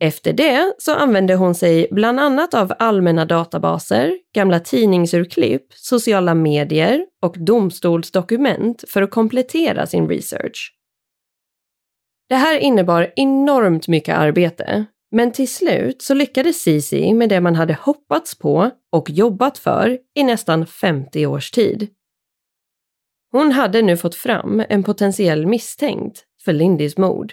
efter 0.01 0.33
det 0.33 0.75
så 0.79 0.95
använde 0.95 1.35
hon 1.35 1.55
sig 1.55 1.89
bland 1.91 2.21
annat 2.21 2.55
av 2.55 2.73
allmänna 2.79 3.25
databaser, 3.25 4.19
gamla 4.35 4.61
tidningsurklipp, 4.61 5.67
sociala 5.73 6.35
medier 6.35 7.07
och 7.23 7.37
domstolsdokument 7.39 8.85
för 8.89 9.03
att 9.03 9.11
komplettera 9.11 9.87
sin 9.87 10.09
research. 10.09 10.75
Det 12.29 12.37
här 12.37 12.59
innebar 12.59 13.13
enormt 13.17 13.89
mycket 13.89 14.17
arbete, 14.17 14.85
men 15.11 15.33
till 15.33 15.49
slut 15.49 16.03
så 16.03 16.15
lyckades 16.15 16.63
Cici 16.63 17.15
med 17.15 17.29
det 17.29 17.41
man 17.41 17.55
hade 17.55 17.75
hoppats 17.75 18.39
på 18.39 18.71
och 18.93 19.11
jobbat 19.11 19.59
för 19.59 19.99
i 20.15 20.23
nästan 20.23 20.67
50 20.67 21.27
års 21.27 21.51
tid. 21.51 21.89
Hon 23.33 23.53
hade 23.53 23.83
nu 23.83 23.97
fått 23.97 24.15
fram 24.15 24.63
en 24.69 24.83
potentiell 24.83 25.47
misstänkt 25.47 26.25
för 26.45 26.53
Lindys 26.53 26.97
mord. 26.97 27.33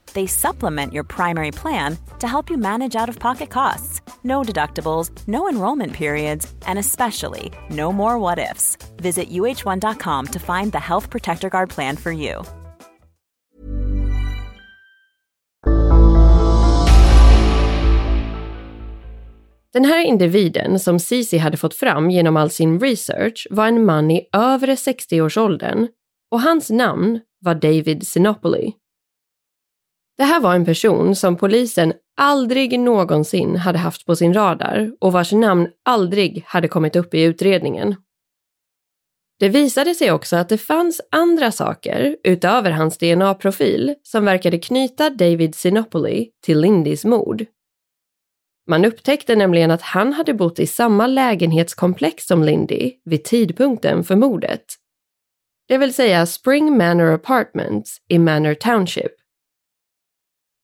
They 0.13 0.27
supplement 0.27 0.93
your 0.93 1.03
primary 1.03 1.51
plan 1.51 1.97
to 2.19 2.27
help 2.27 2.49
you 2.49 2.57
manage 2.57 2.95
out 2.95 3.09
of 3.09 3.19
pocket 3.19 3.49
costs. 3.49 4.01
No 4.23 4.43
deductibles, 4.43 5.11
no 5.27 5.49
enrollment 5.49 5.93
periods, 5.93 6.53
and 6.67 6.79
especially 6.79 7.51
no 7.69 7.91
more 7.91 8.17
what 8.19 8.39
ifs. 8.51 8.77
Visit 8.97 9.29
uh1.com 9.29 10.27
to 10.27 10.39
find 10.39 10.71
the 10.71 10.79
Health 10.79 11.09
Protector 11.09 11.49
Guard 11.49 11.69
plan 11.69 11.97
for 11.97 12.11
you. 12.11 12.43
Den 19.73 19.85
här 19.85 20.05
individen 20.05 20.79
som 20.79 20.99
Cici 20.99 21.37
hade 21.37 21.57
fått 21.57 21.73
fram 21.73 22.09
genom 22.09 22.37
all 22.37 22.49
sin 22.49 22.79
research 22.79 23.47
var 23.49 23.67
en 23.67 23.85
man 23.85 24.11
i 24.11 24.29
övre 24.33 24.75
60-årsåldern 24.75 25.87
och 26.31 26.41
hans 26.41 26.69
namn 26.69 27.19
var 27.39 27.55
David 27.55 28.07
Sinopoli. 28.07 28.73
Det 30.17 30.23
här 30.23 30.39
var 30.39 30.55
en 30.55 30.65
person 30.65 31.15
som 31.15 31.37
polisen 31.37 31.93
aldrig 32.17 32.79
någonsin 32.79 33.55
hade 33.55 33.77
haft 33.77 34.05
på 34.05 34.15
sin 34.15 34.33
radar 34.33 34.91
och 34.99 35.11
vars 35.11 35.31
namn 35.31 35.67
aldrig 35.85 36.43
hade 36.47 36.67
kommit 36.67 36.95
upp 36.95 37.13
i 37.13 37.21
utredningen. 37.21 37.95
Det 39.39 39.49
visade 39.49 39.95
sig 39.95 40.11
också 40.11 40.35
att 40.35 40.49
det 40.49 40.57
fanns 40.57 41.01
andra 41.11 41.51
saker 41.51 42.17
utöver 42.23 42.71
hans 42.71 42.97
DNA-profil 42.97 43.95
som 44.03 44.25
verkade 44.25 44.57
knyta 44.59 45.09
David 45.09 45.55
Sinopoli 45.55 46.29
till 46.43 46.59
Lindys 46.59 47.05
mord. 47.05 47.45
Man 48.67 48.85
upptäckte 48.85 49.35
nämligen 49.35 49.71
att 49.71 49.81
han 49.81 50.13
hade 50.13 50.33
bott 50.33 50.59
i 50.59 50.67
samma 50.67 51.07
lägenhetskomplex 51.07 52.25
som 52.25 52.43
Lindy 52.43 52.91
vid 53.05 53.23
tidpunkten 53.23 54.03
för 54.03 54.15
mordet. 54.15 54.65
Det 55.67 55.77
vill 55.77 55.93
säga 55.93 56.25
Spring 56.25 56.77
Manor 56.77 57.13
Apartments 57.13 57.97
i 58.07 58.19
Manor 58.19 58.53
Township. 58.53 59.11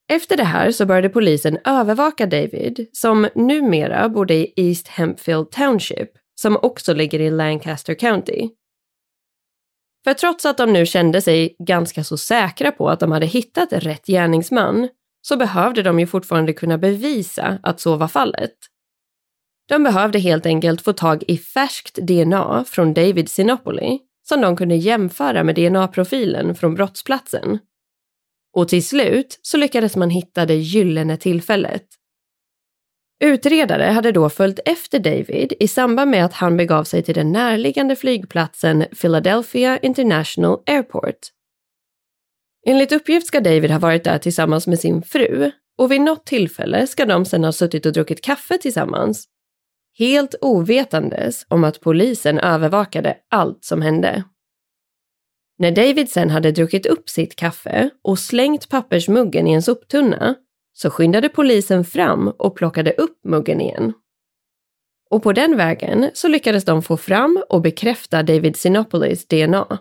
Efter 0.08 0.36
det 0.36 0.44
här 0.44 0.70
så 0.70 0.86
började 0.86 1.08
polisen 1.08 1.58
övervaka 1.64 2.26
David, 2.26 2.88
som 2.92 3.28
numera 3.34 4.08
bodde 4.08 4.34
i 4.34 4.52
East 4.56 4.88
Hempfield 4.88 5.50
Township, 5.50 6.10
som 6.40 6.56
också 6.56 6.94
ligger 6.94 7.20
i 7.20 7.30
Lancaster 7.30 7.94
County. 7.94 8.48
För 10.04 10.14
trots 10.14 10.46
att 10.46 10.56
de 10.56 10.72
nu 10.72 10.86
kände 10.86 11.20
sig 11.20 11.56
ganska 11.58 12.04
så 12.04 12.16
säkra 12.16 12.72
på 12.72 12.88
att 12.88 13.00
de 13.00 13.12
hade 13.12 13.26
hittat 13.26 13.72
rätt 13.72 14.06
gärningsman, 14.06 14.88
så 15.22 15.36
behövde 15.36 15.82
de 15.82 16.00
ju 16.00 16.06
fortfarande 16.06 16.52
kunna 16.52 16.78
bevisa 16.78 17.58
att 17.62 17.80
så 17.80 17.96
var 17.96 18.08
fallet. 18.08 18.54
De 19.68 19.84
behövde 19.84 20.18
helt 20.18 20.46
enkelt 20.46 20.80
få 20.80 20.92
tag 20.92 21.24
i 21.28 21.38
färskt 21.38 21.94
DNA 21.94 22.64
från 22.64 22.94
David 22.94 23.28
Sinopoli 23.28 23.98
som 24.28 24.40
de 24.40 24.56
kunde 24.56 24.76
jämföra 24.76 25.44
med 25.44 25.54
DNA-profilen 25.54 26.54
från 26.54 26.74
brottsplatsen. 26.74 27.58
Och 28.52 28.68
till 28.68 28.86
slut 28.86 29.38
så 29.42 29.56
lyckades 29.56 29.96
man 29.96 30.10
hitta 30.10 30.46
det 30.46 30.54
gyllene 30.54 31.16
tillfället. 31.16 31.84
Utredare 33.24 33.84
hade 33.84 34.12
då 34.12 34.28
följt 34.28 34.60
efter 34.64 34.98
David 34.98 35.52
i 35.60 35.68
samband 35.68 36.10
med 36.10 36.24
att 36.24 36.32
han 36.32 36.56
begav 36.56 36.84
sig 36.84 37.02
till 37.02 37.14
den 37.14 37.32
närliggande 37.32 37.96
flygplatsen 37.96 38.84
Philadelphia 39.00 39.78
International 39.78 40.62
Airport. 40.66 41.18
Enligt 42.66 42.92
uppgift 42.92 43.26
ska 43.26 43.40
David 43.40 43.70
ha 43.70 43.78
varit 43.78 44.04
där 44.04 44.18
tillsammans 44.18 44.66
med 44.66 44.80
sin 44.80 45.02
fru 45.02 45.50
och 45.78 45.92
vid 45.92 46.00
något 46.00 46.26
tillfälle 46.26 46.86
ska 46.86 47.06
de 47.06 47.24
sedan 47.24 47.44
ha 47.44 47.52
suttit 47.52 47.86
och 47.86 47.92
druckit 47.92 48.24
kaffe 48.24 48.58
tillsammans. 48.58 49.24
Helt 49.98 50.34
ovetandes 50.40 51.46
om 51.48 51.64
att 51.64 51.80
polisen 51.80 52.38
övervakade 52.38 53.16
allt 53.30 53.64
som 53.64 53.82
hände. 53.82 54.24
När 55.58 55.70
David 55.70 56.10
sen 56.10 56.30
hade 56.30 56.52
druckit 56.52 56.86
upp 56.86 57.08
sitt 57.08 57.36
kaffe 57.36 57.90
och 58.02 58.18
slängt 58.18 58.68
pappersmuggen 58.68 59.46
i 59.46 59.52
en 59.52 59.62
soptunna 59.62 60.34
så 60.72 60.90
skyndade 60.90 61.28
polisen 61.28 61.84
fram 61.84 62.28
och 62.28 62.56
plockade 62.56 62.92
upp 62.92 63.24
muggen 63.24 63.60
igen. 63.60 63.92
Och 65.10 65.22
på 65.22 65.32
den 65.32 65.56
vägen 65.56 66.10
så 66.14 66.28
lyckades 66.28 66.64
de 66.64 66.82
få 66.82 66.96
fram 66.96 67.42
och 67.48 67.62
bekräfta 67.62 68.22
David 68.22 68.56
Sinopolis 68.56 69.26
DNA. 69.26 69.78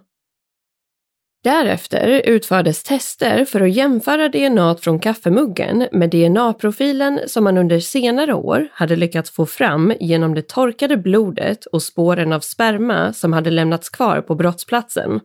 Därefter 1.44 2.22
utfördes 2.26 2.84
tester 2.84 3.46
för 3.46 3.62
att 3.62 3.72
jämföra 3.72 4.30
DNA 4.30 4.76
från 4.76 5.00
kaffemuggen 5.00 5.88
med 5.92 6.10
DNA-profilen 6.10 7.20
som 7.28 7.44
man 7.44 7.58
under 7.58 7.80
senare 7.80 8.34
år 8.34 8.68
hade 8.72 8.96
lyckats 8.96 9.32
få 9.32 9.46
fram 9.46 9.94
genom 10.00 10.36
det 10.36 10.48
torkade 10.48 10.98
blodet 10.98 11.66
och 11.66 11.84
spåren 11.84 12.34
av 12.34 12.40
sperma 12.40 13.14
som 13.14 13.34
hade 13.34 13.50
lämnats 13.50 13.90
kvar 13.90 14.22
på 14.22 14.36
brottsplatsen. 14.36 15.20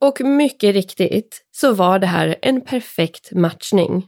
Och 0.00 0.20
mycket 0.20 0.74
riktigt 0.74 1.44
så 1.50 1.72
var 1.72 1.98
det 1.98 2.06
här 2.06 2.36
en 2.42 2.60
perfekt 2.60 3.32
matchning. 3.32 4.06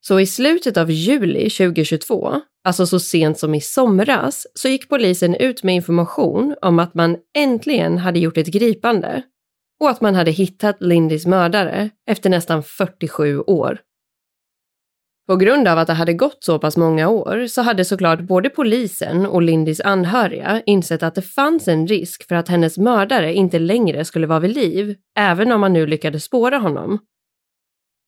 Så 0.00 0.20
i 0.20 0.26
slutet 0.26 0.76
av 0.76 0.90
juli 0.90 1.50
2022, 1.50 2.40
alltså 2.64 2.86
så 2.86 3.00
sent 3.00 3.38
som 3.38 3.54
i 3.54 3.60
somras, 3.60 4.46
så 4.54 4.68
gick 4.68 4.88
polisen 4.88 5.34
ut 5.34 5.62
med 5.62 5.74
information 5.74 6.56
om 6.62 6.78
att 6.78 6.94
man 6.94 7.16
äntligen 7.36 7.98
hade 7.98 8.18
gjort 8.18 8.38
ett 8.38 8.46
gripande 8.46 9.22
och 9.80 9.90
att 9.90 10.00
man 10.00 10.14
hade 10.14 10.30
hittat 10.30 10.76
Lindys 10.80 11.26
mördare 11.26 11.90
efter 12.10 12.30
nästan 12.30 12.62
47 12.62 13.40
år. 13.40 13.78
På 15.26 15.36
grund 15.36 15.68
av 15.68 15.78
att 15.78 15.86
det 15.86 15.92
hade 15.92 16.12
gått 16.12 16.44
så 16.44 16.58
pass 16.58 16.76
många 16.76 17.08
år 17.08 17.46
så 17.46 17.62
hade 17.62 17.84
såklart 17.84 18.20
både 18.20 18.50
polisen 18.50 19.26
och 19.26 19.42
Lindys 19.42 19.80
anhöriga 19.80 20.62
insett 20.66 21.02
att 21.02 21.14
det 21.14 21.22
fanns 21.22 21.68
en 21.68 21.86
risk 21.86 22.28
för 22.28 22.34
att 22.34 22.48
hennes 22.48 22.78
mördare 22.78 23.34
inte 23.34 23.58
längre 23.58 24.04
skulle 24.04 24.26
vara 24.26 24.40
vid 24.40 24.54
liv, 24.54 24.96
även 25.18 25.52
om 25.52 25.60
man 25.60 25.72
nu 25.72 25.86
lyckades 25.86 26.24
spåra 26.24 26.58
honom. 26.58 26.98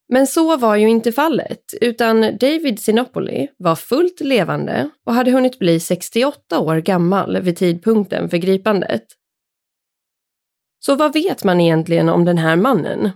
Men 0.09 0.27
så 0.27 0.57
var 0.57 0.77
ju 0.77 0.89
inte 0.89 1.13
fallet, 1.13 1.63
utan 1.81 2.21
David 2.21 2.81
Sinopoli 2.81 3.49
var 3.57 3.77
fullt 3.77 4.21
levande 4.21 4.91
och 5.07 5.15
hade 5.15 5.31
hunnit 5.31 5.59
bli 5.59 5.81
68 5.81 6.59
år 6.59 6.77
gammal 6.77 7.41
vid 7.41 7.57
tidpunkten 7.57 8.31
för 8.31 8.37
gripandet. 8.37 9.05
Så 10.81 10.95
vad 10.95 11.13
vet 11.13 11.45
man 11.45 11.61
egentligen 11.61 12.09
om 12.09 12.25
den 12.25 12.39
här 12.39 12.57
mannen? 12.57 13.11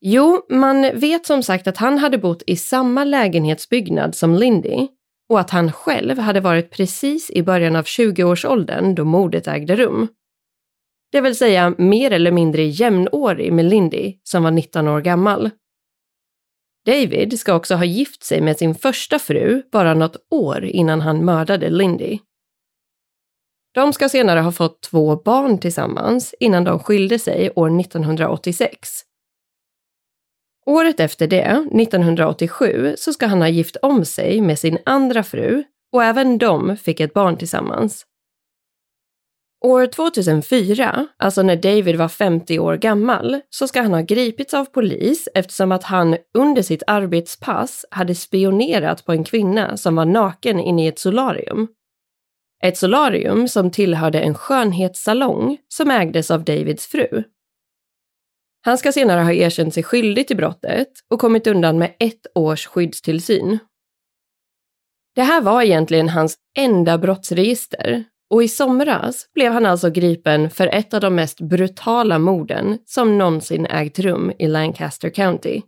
Jo, 0.00 0.46
man 0.50 0.82
vet 0.82 1.26
som 1.26 1.42
sagt 1.42 1.66
att 1.66 1.76
han 1.76 1.98
hade 1.98 2.18
bott 2.18 2.42
i 2.46 2.56
samma 2.56 3.04
lägenhetsbyggnad 3.04 4.14
som 4.14 4.34
Lindy 4.34 4.88
och 5.28 5.40
att 5.40 5.50
han 5.50 5.72
själv 5.72 6.18
hade 6.18 6.40
varit 6.40 6.70
precis 6.70 7.30
i 7.30 7.42
början 7.42 7.76
av 7.76 7.84
20-årsåldern 7.84 8.94
då 8.94 9.04
mordet 9.04 9.48
ägde 9.48 9.76
rum. 9.76 10.08
Det 11.12 11.20
vill 11.20 11.36
säga 11.36 11.74
mer 11.78 12.10
eller 12.10 12.30
mindre 12.30 12.64
jämnårig 12.64 13.52
med 13.52 13.64
Lindy 13.64 14.14
som 14.22 14.42
var 14.42 14.50
19 14.50 14.88
år 14.88 15.00
gammal. 15.00 15.50
David 16.86 17.40
ska 17.40 17.54
också 17.54 17.74
ha 17.74 17.84
gift 17.84 18.22
sig 18.22 18.40
med 18.40 18.58
sin 18.58 18.74
första 18.74 19.18
fru 19.18 19.62
bara 19.72 19.94
något 19.94 20.16
år 20.30 20.64
innan 20.64 21.00
han 21.00 21.24
mördade 21.24 21.70
Lindy. 21.70 22.18
De 23.74 23.92
ska 23.92 24.08
senare 24.08 24.40
ha 24.40 24.52
fått 24.52 24.82
två 24.82 25.16
barn 25.16 25.58
tillsammans 25.58 26.34
innan 26.40 26.64
de 26.64 26.78
skilde 26.78 27.18
sig 27.18 27.50
år 27.50 27.80
1986. 27.80 29.07
Året 30.68 31.00
efter 31.00 31.26
det, 31.26 31.66
1987, 31.72 32.94
så 32.98 33.12
ska 33.12 33.26
han 33.26 33.40
ha 33.40 33.48
gift 33.48 33.76
om 33.82 34.04
sig 34.04 34.40
med 34.40 34.58
sin 34.58 34.78
andra 34.84 35.22
fru 35.22 35.64
och 35.92 36.04
även 36.04 36.38
de 36.38 36.76
fick 36.76 37.00
ett 37.00 37.14
barn 37.14 37.36
tillsammans. 37.36 38.04
År 39.64 39.86
2004, 39.86 41.06
alltså 41.16 41.42
när 41.42 41.56
David 41.56 41.96
var 41.96 42.08
50 42.08 42.58
år 42.58 42.76
gammal, 42.76 43.40
så 43.50 43.68
ska 43.68 43.82
han 43.82 43.92
ha 43.92 44.00
gripits 44.00 44.54
av 44.54 44.64
polis 44.64 45.28
eftersom 45.34 45.72
att 45.72 45.84
han 45.84 46.16
under 46.38 46.62
sitt 46.62 46.82
arbetspass 46.86 47.84
hade 47.90 48.14
spionerat 48.14 49.04
på 49.04 49.12
en 49.12 49.24
kvinna 49.24 49.76
som 49.76 49.96
var 49.96 50.04
naken 50.04 50.60
inne 50.60 50.84
i 50.84 50.88
ett 50.88 50.98
solarium. 50.98 51.68
Ett 52.64 52.76
solarium 52.76 53.48
som 53.48 53.70
tillhörde 53.70 54.20
en 54.20 54.34
skönhetssalong 54.34 55.58
som 55.68 55.90
ägdes 55.90 56.30
av 56.30 56.44
Davids 56.44 56.86
fru. 56.86 57.22
Han 58.68 58.78
ska 58.78 58.92
senare 58.92 59.20
ha 59.20 59.32
erkänt 59.32 59.74
sig 59.74 59.82
skyldig 59.82 60.26
till 60.26 60.36
brottet 60.36 60.88
och 61.10 61.20
kommit 61.20 61.46
undan 61.46 61.78
med 61.78 61.94
ett 61.98 62.26
års 62.34 62.66
skyddstillsyn. 62.66 63.58
Det 65.14 65.22
här 65.22 65.40
var 65.40 65.62
egentligen 65.62 66.08
hans 66.08 66.36
enda 66.58 66.98
brottsregister 66.98 68.04
och 68.30 68.42
i 68.42 68.48
somras 68.48 69.26
blev 69.34 69.52
han 69.52 69.66
alltså 69.66 69.90
gripen 69.90 70.50
för 70.50 70.66
ett 70.66 70.94
av 70.94 71.00
de 71.00 71.14
mest 71.14 71.40
brutala 71.40 72.18
morden 72.18 72.78
som 72.84 73.18
någonsin 73.18 73.66
ägt 73.66 73.98
rum 73.98 74.32
i 74.38 74.46
Lancaster 74.46 75.10
County. 75.10 75.62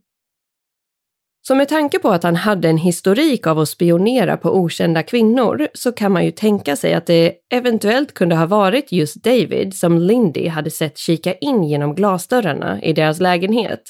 Så 1.50 1.54
med 1.54 1.68
tanke 1.68 1.98
på 1.98 2.08
att 2.08 2.22
han 2.22 2.36
hade 2.36 2.68
en 2.68 2.78
historik 2.78 3.46
av 3.46 3.58
att 3.58 3.68
spionera 3.68 4.36
på 4.36 4.50
okända 4.50 5.02
kvinnor 5.02 5.68
så 5.74 5.92
kan 5.92 6.12
man 6.12 6.24
ju 6.24 6.30
tänka 6.30 6.76
sig 6.76 6.94
att 6.94 7.06
det 7.06 7.34
eventuellt 7.52 8.14
kunde 8.14 8.36
ha 8.36 8.46
varit 8.46 8.92
just 8.92 9.24
David 9.24 9.74
som 9.74 9.98
Lindy 9.98 10.48
hade 10.48 10.70
sett 10.70 10.98
kika 10.98 11.34
in 11.34 11.64
genom 11.64 11.94
glasdörrarna 11.94 12.82
i 12.82 12.92
deras 12.92 13.20
lägenhet. 13.20 13.82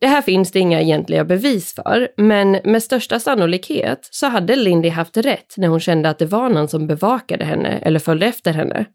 Det 0.00 0.06
här 0.06 0.22
finns 0.22 0.52
det 0.52 0.58
inga 0.58 0.80
egentliga 0.80 1.24
bevis 1.24 1.74
för, 1.74 2.08
men 2.16 2.50
med 2.64 2.82
största 2.82 3.20
sannolikhet 3.20 4.08
så 4.10 4.26
hade 4.26 4.56
Lindy 4.56 4.88
haft 4.88 5.16
rätt 5.16 5.54
när 5.56 5.68
hon 5.68 5.80
kände 5.80 6.10
att 6.10 6.18
det 6.18 6.26
var 6.26 6.48
någon 6.48 6.68
som 6.68 6.86
bevakade 6.86 7.44
henne 7.44 7.78
eller 7.78 7.98
följde 7.98 8.26
efter 8.26 8.52
henne. 8.52 8.86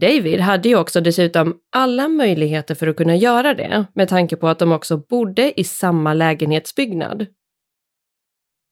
David 0.00 0.40
hade 0.40 0.68
ju 0.68 0.76
också 0.76 1.00
dessutom 1.00 1.56
alla 1.72 2.08
möjligheter 2.08 2.74
för 2.74 2.86
att 2.86 2.96
kunna 2.96 3.16
göra 3.16 3.54
det 3.54 3.84
med 3.94 4.08
tanke 4.08 4.36
på 4.36 4.48
att 4.48 4.58
de 4.58 4.72
också 4.72 4.96
bodde 4.96 5.60
i 5.60 5.64
samma 5.64 6.14
lägenhetsbyggnad. 6.14 7.26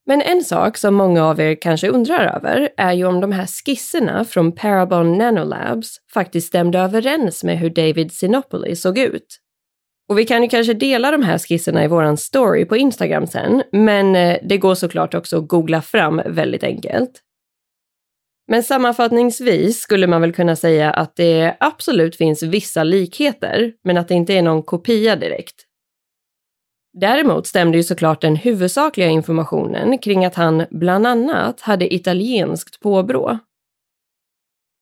Men 0.06 0.22
en 0.22 0.44
sak 0.44 0.76
som 0.76 0.94
många 0.94 1.24
av 1.24 1.40
er 1.40 1.54
kanske 1.54 1.88
undrar 1.88 2.36
över 2.36 2.68
är 2.76 2.92
ju 2.92 3.04
om 3.04 3.20
de 3.20 3.32
här 3.32 3.46
skisserna 3.46 4.24
från 4.24 4.52
Parabon 4.52 5.18
Nanolabs 5.18 5.96
faktiskt 6.14 6.48
stämde 6.48 6.78
överens 6.78 7.44
med 7.44 7.58
hur 7.58 7.70
David 7.70 8.12
Sinopoli 8.12 8.76
såg 8.76 8.98
ut. 8.98 9.38
Och 10.08 10.18
vi 10.18 10.24
kan 10.24 10.42
ju 10.42 10.48
kanske 10.48 10.74
dela 10.74 11.10
de 11.10 11.22
här 11.22 11.38
skisserna 11.38 11.84
i 11.84 11.88
våran 11.88 12.16
story 12.16 12.64
på 12.64 12.76
Instagram 12.76 13.26
sen, 13.26 13.62
men 13.72 14.16
eh, 14.16 14.38
det 14.42 14.58
går 14.58 14.74
såklart 14.74 15.14
också 15.14 15.38
att 15.38 15.48
googla 15.48 15.82
fram 15.82 16.22
väldigt 16.26 16.64
enkelt. 16.64 17.22
Men 18.48 18.62
sammanfattningsvis 18.62 19.80
skulle 19.80 20.06
man 20.06 20.20
väl 20.20 20.32
kunna 20.32 20.56
säga 20.56 20.90
att 20.90 21.16
det 21.16 21.56
absolut 21.60 22.16
finns 22.16 22.42
vissa 22.42 22.84
likheter, 22.84 23.72
men 23.84 23.96
att 23.96 24.08
det 24.08 24.14
inte 24.14 24.34
är 24.34 24.42
någon 24.42 24.62
kopia 24.62 25.16
direkt. 25.16 25.66
Däremot 27.00 27.46
stämde 27.46 27.78
ju 27.78 27.82
såklart 27.82 28.20
den 28.20 28.36
huvudsakliga 28.36 29.08
informationen 29.08 29.98
kring 29.98 30.24
att 30.24 30.34
han 30.34 30.66
bland 30.70 31.06
annat 31.06 31.60
hade 31.60 31.94
italienskt 31.94 32.80
påbrå. 32.80 33.38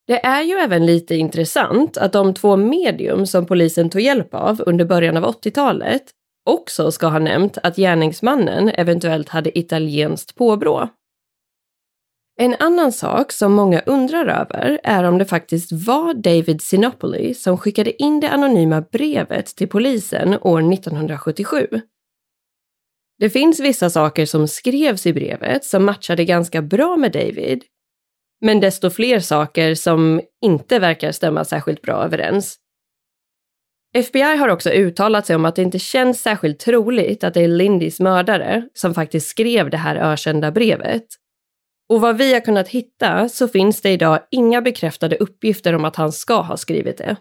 Det 0.07 0.27
är 0.27 0.43
ju 0.43 0.55
även 0.55 0.87
lite 0.87 1.15
intressant 1.15 1.97
att 1.97 2.13
de 2.13 2.35
två 2.35 2.57
medium 2.57 3.27
som 3.27 3.47
polisen 3.47 3.91
tog 3.91 4.03
hjälp 4.03 4.35
av 4.35 4.63
under 4.67 4.85
början 4.85 5.17
av 5.17 5.25
80-talet 5.25 6.03
också 6.45 6.93
ska 6.93 7.07
ha 7.07 7.19
nämnt 7.19 7.59
att 7.63 7.77
gärningsmannen 7.77 8.69
eventuellt 8.69 9.29
hade 9.29 9.59
italienskt 9.59 10.35
påbrå. 10.35 10.89
En 12.43 12.57
annan 12.59 12.93
sak 12.93 13.33
som 13.33 13.53
många 13.53 13.81
undrar 13.81 14.27
över 14.27 14.81
är 14.85 15.05
om 15.05 15.19
det 15.19 15.25
faktiskt 15.25 15.73
var 15.73 16.15
David 16.15 16.63
Sinopoli 16.63 17.35
som 17.35 17.59
skickade 17.59 18.03
in 18.03 18.21
det 18.21 18.31
anonyma 18.31 18.81
brevet 18.81 19.47
till 19.47 19.69
polisen 19.69 20.39
år 20.41 20.73
1977. 20.73 21.67
Det 23.19 23.31
finns 23.31 23.61
vissa 23.61 23.91
saker 23.91 24.27
som 24.27 24.49
skrevs 24.49 25.07
i 25.07 25.13
brevet 25.13 25.65
som 25.65 25.85
matchade 25.85 26.25
ganska 26.25 26.63
bra 26.63 26.97
med 26.97 27.13
David, 27.13 27.65
men 28.41 28.61
desto 28.61 28.91
fler 28.91 29.21
saker 29.21 29.75
som 29.75 30.21
inte 30.45 30.79
verkar 30.79 31.13
stämma 31.13 31.45
särskilt 31.45 31.83
bra 31.83 32.05
överens. 32.05 32.57
FBI 33.95 34.37
har 34.37 34.49
också 34.49 34.71
uttalat 34.71 35.27
sig 35.27 35.37
om 35.37 35.45
att 35.45 35.57
det 35.57 35.63
inte 35.63 35.79
känns 35.79 36.23
särskilt 36.23 36.59
troligt 36.59 37.25
att 37.25 37.35
det 37.35 37.41
är 37.41 37.49
Lindys 37.49 38.01
mördare 38.01 38.69
som 38.75 38.95
faktiskt 38.95 39.29
skrev 39.29 39.71
det 39.71 39.77
här 39.77 39.97
ökända 39.97 40.51
brevet. 40.51 41.07
Och 41.91 42.01
vad 42.01 42.17
vi 42.17 42.33
har 42.33 42.41
kunnat 42.41 42.69
hitta 42.69 43.29
så 43.29 43.49
finns 43.49 43.81
det 43.81 43.91
idag 43.91 44.21
inga 44.31 44.63
bekräftade 44.63 45.17
uppgifter 45.17 45.75
om 45.75 45.85
att 45.85 45.97
han 45.97 46.13
ska 46.13 46.41
ha 46.41 46.57
skrivit 46.57 46.99
det. 46.99 47.17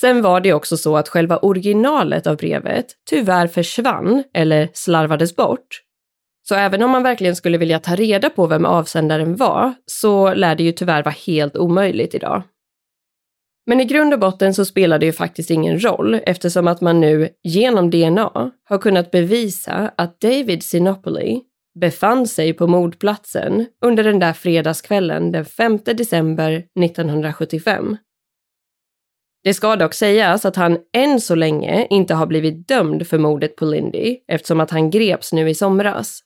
Sen 0.00 0.22
var 0.22 0.40
det 0.40 0.52
också 0.52 0.76
så 0.76 0.96
att 0.96 1.08
själva 1.08 1.38
originalet 1.38 2.26
av 2.26 2.36
brevet 2.36 2.86
tyvärr 3.10 3.46
försvann 3.46 4.24
eller 4.34 4.68
slarvades 4.72 5.36
bort 5.36 5.82
så 6.48 6.54
även 6.54 6.82
om 6.82 6.90
man 6.90 7.02
verkligen 7.02 7.36
skulle 7.36 7.58
vilja 7.58 7.78
ta 7.78 7.94
reda 7.94 8.30
på 8.30 8.46
vem 8.46 8.64
avsändaren 8.64 9.36
var, 9.36 9.74
så 9.86 10.34
lär 10.34 10.54
det 10.54 10.62
ju 10.62 10.72
tyvärr 10.72 11.02
vara 11.02 11.14
helt 11.26 11.56
omöjligt 11.56 12.14
idag. 12.14 12.42
Men 13.66 13.80
i 13.80 13.84
grund 13.84 14.14
och 14.14 14.20
botten 14.20 14.54
så 14.54 14.64
spelar 14.64 14.98
det 14.98 15.06
ju 15.06 15.12
faktiskt 15.12 15.50
ingen 15.50 15.84
roll 15.84 16.20
eftersom 16.26 16.68
att 16.68 16.80
man 16.80 17.00
nu 17.00 17.28
genom 17.42 17.90
DNA 17.90 18.50
har 18.64 18.78
kunnat 18.78 19.10
bevisa 19.10 19.92
att 19.96 20.20
David 20.20 20.62
Sinopoli 20.62 21.40
befann 21.80 22.26
sig 22.26 22.52
på 22.52 22.66
mordplatsen 22.66 23.66
under 23.84 24.04
den 24.04 24.18
där 24.18 24.32
fredagskvällen 24.32 25.32
den 25.32 25.44
5 25.44 25.78
december 25.84 26.52
1975. 26.84 27.96
Det 29.44 29.54
ska 29.54 29.76
dock 29.76 29.94
sägas 29.94 30.44
att 30.44 30.56
han 30.56 30.78
än 30.96 31.20
så 31.20 31.34
länge 31.34 31.86
inte 31.90 32.14
har 32.14 32.26
blivit 32.26 32.68
dömd 32.68 33.06
för 33.06 33.18
mordet 33.18 33.56
på 33.56 33.64
Lindy 33.64 34.18
eftersom 34.28 34.60
att 34.60 34.70
han 34.70 34.90
greps 34.90 35.32
nu 35.32 35.48
i 35.48 35.54
somras. 35.54 36.20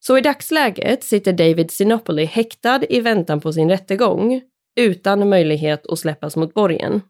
Så 0.00 0.18
i 0.18 0.20
dagsläget 0.20 1.04
sitter 1.04 1.32
David 1.32 1.70
Sinopoli 1.70 2.24
häktad 2.24 2.80
i 2.88 3.00
väntan 3.00 3.40
på 3.40 3.52
sin 3.52 3.70
rättegång 3.70 4.42
utan 4.80 5.28
möjlighet 5.28 5.86
att 5.86 5.98
släppas 5.98 6.36
mot 6.36 6.54
borgen. 6.54 7.00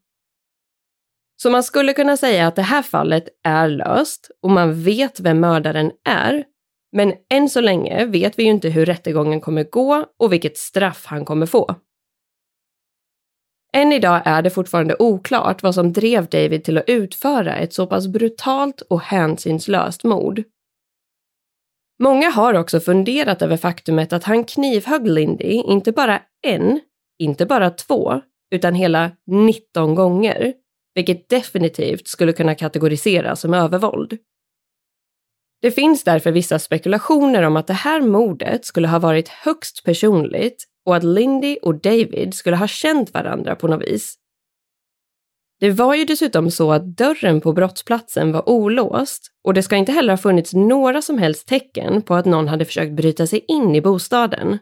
Så 1.42 1.50
man 1.50 1.62
skulle 1.62 1.92
kunna 1.92 2.16
säga 2.16 2.46
att 2.46 2.56
det 2.56 2.62
här 2.62 2.82
fallet 2.82 3.28
är 3.44 3.68
löst 3.68 4.30
och 4.42 4.50
man 4.50 4.82
vet 4.82 5.20
vem 5.20 5.40
mördaren 5.40 5.92
är. 6.08 6.44
Men 6.92 7.14
än 7.30 7.48
så 7.48 7.60
länge 7.60 8.06
vet 8.06 8.38
vi 8.38 8.42
ju 8.42 8.50
inte 8.50 8.68
hur 8.68 8.86
rättegången 8.86 9.40
kommer 9.40 9.64
gå 9.64 10.06
och 10.18 10.32
vilket 10.32 10.56
straff 10.56 11.06
han 11.06 11.24
kommer 11.24 11.46
få. 11.46 11.74
Än 13.72 13.92
idag 13.92 14.22
är 14.24 14.42
det 14.42 14.50
fortfarande 14.50 14.96
oklart 14.98 15.62
vad 15.62 15.74
som 15.74 15.92
drev 15.92 16.26
David 16.26 16.64
till 16.64 16.78
att 16.78 16.88
utföra 16.88 17.56
ett 17.56 17.72
så 17.72 17.86
pass 17.86 18.06
brutalt 18.08 18.80
och 18.80 19.00
hänsynslöst 19.00 20.04
mord. 20.04 20.42
Många 22.02 22.30
har 22.30 22.54
också 22.54 22.80
funderat 22.80 23.42
över 23.42 23.56
faktumet 23.56 24.12
att 24.12 24.24
han 24.24 24.44
knivhögg 24.44 25.06
Lindy 25.06 25.44
inte 25.46 25.92
bara 25.92 26.22
en, 26.42 26.80
inte 27.18 27.46
bara 27.46 27.70
två, 27.70 28.20
utan 28.54 28.74
hela 28.74 29.10
19 29.26 29.94
gånger, 29.94 30.54
vilket 30.94 31.28
definitivt 31.28 32.08
skulle 32.08 32.32
kunna 32.32 32.54
kategoriseras 32.54 33.40
som 33.40 33.54
övervåld. 33.54 34.18
Det 35.62 35.70
finns 35.70 36.04
därför 36.04 36.32
vissa 36.32 36.58
spekulationer 36.58 37.42
om 37.42 37.56
att 37.56 37.66
det 37.66 37.72
här 37.72 38.00
mordet 38.00 38.64
skulle 38.64 38.88
ha 38.88 38.98
varit 38.98 39.28
högst 39.28 39.84
personligt 39.84 40.64
och 40.86 40.96
att 40.96 41.04
Lindy 41.04 41.56
och 41.62 41.80
David 41.80 42.34
skulle 42.34 42.56
ha 42.56 42.66
känt 42.66 43.14
varandra 43.14 43.56
på 43.56 43.68
något 43.68 43.82
vis. 43.82 44.14
Det 45.60 45.70
var 45.70 45.94
ju 45.94 46.04
dessutom 46.04 46.50
så 46.50 46.72
att 46.72 46.96
dörren 46.96 47.40
på 47.40 47.52
brottsplatsen 47.52 48.32
var 48.32 48.48
olåst 48.48 49.32
och 49.44 49.54
det 49.54 49.62
ska 49.62 49.76
inte 49.76 49.92
heller 49.92 50.12
ha 50.12 50.18
funnits 50.18 50.54
några 50.54 51.02
som 51.02 51.18
helst 51.18 51.48
tecken 51.48 52.02
på 52.02 52.14
att 52.14 52.26
någon 52.26 52.48
hade 52.48 52.64
försökt 52.64 52.92
bryta 52.92 53.26
sig 53.26 53.44
in 53.48 53.74
i 53.74 53.80
bostaden. 53.80 54.58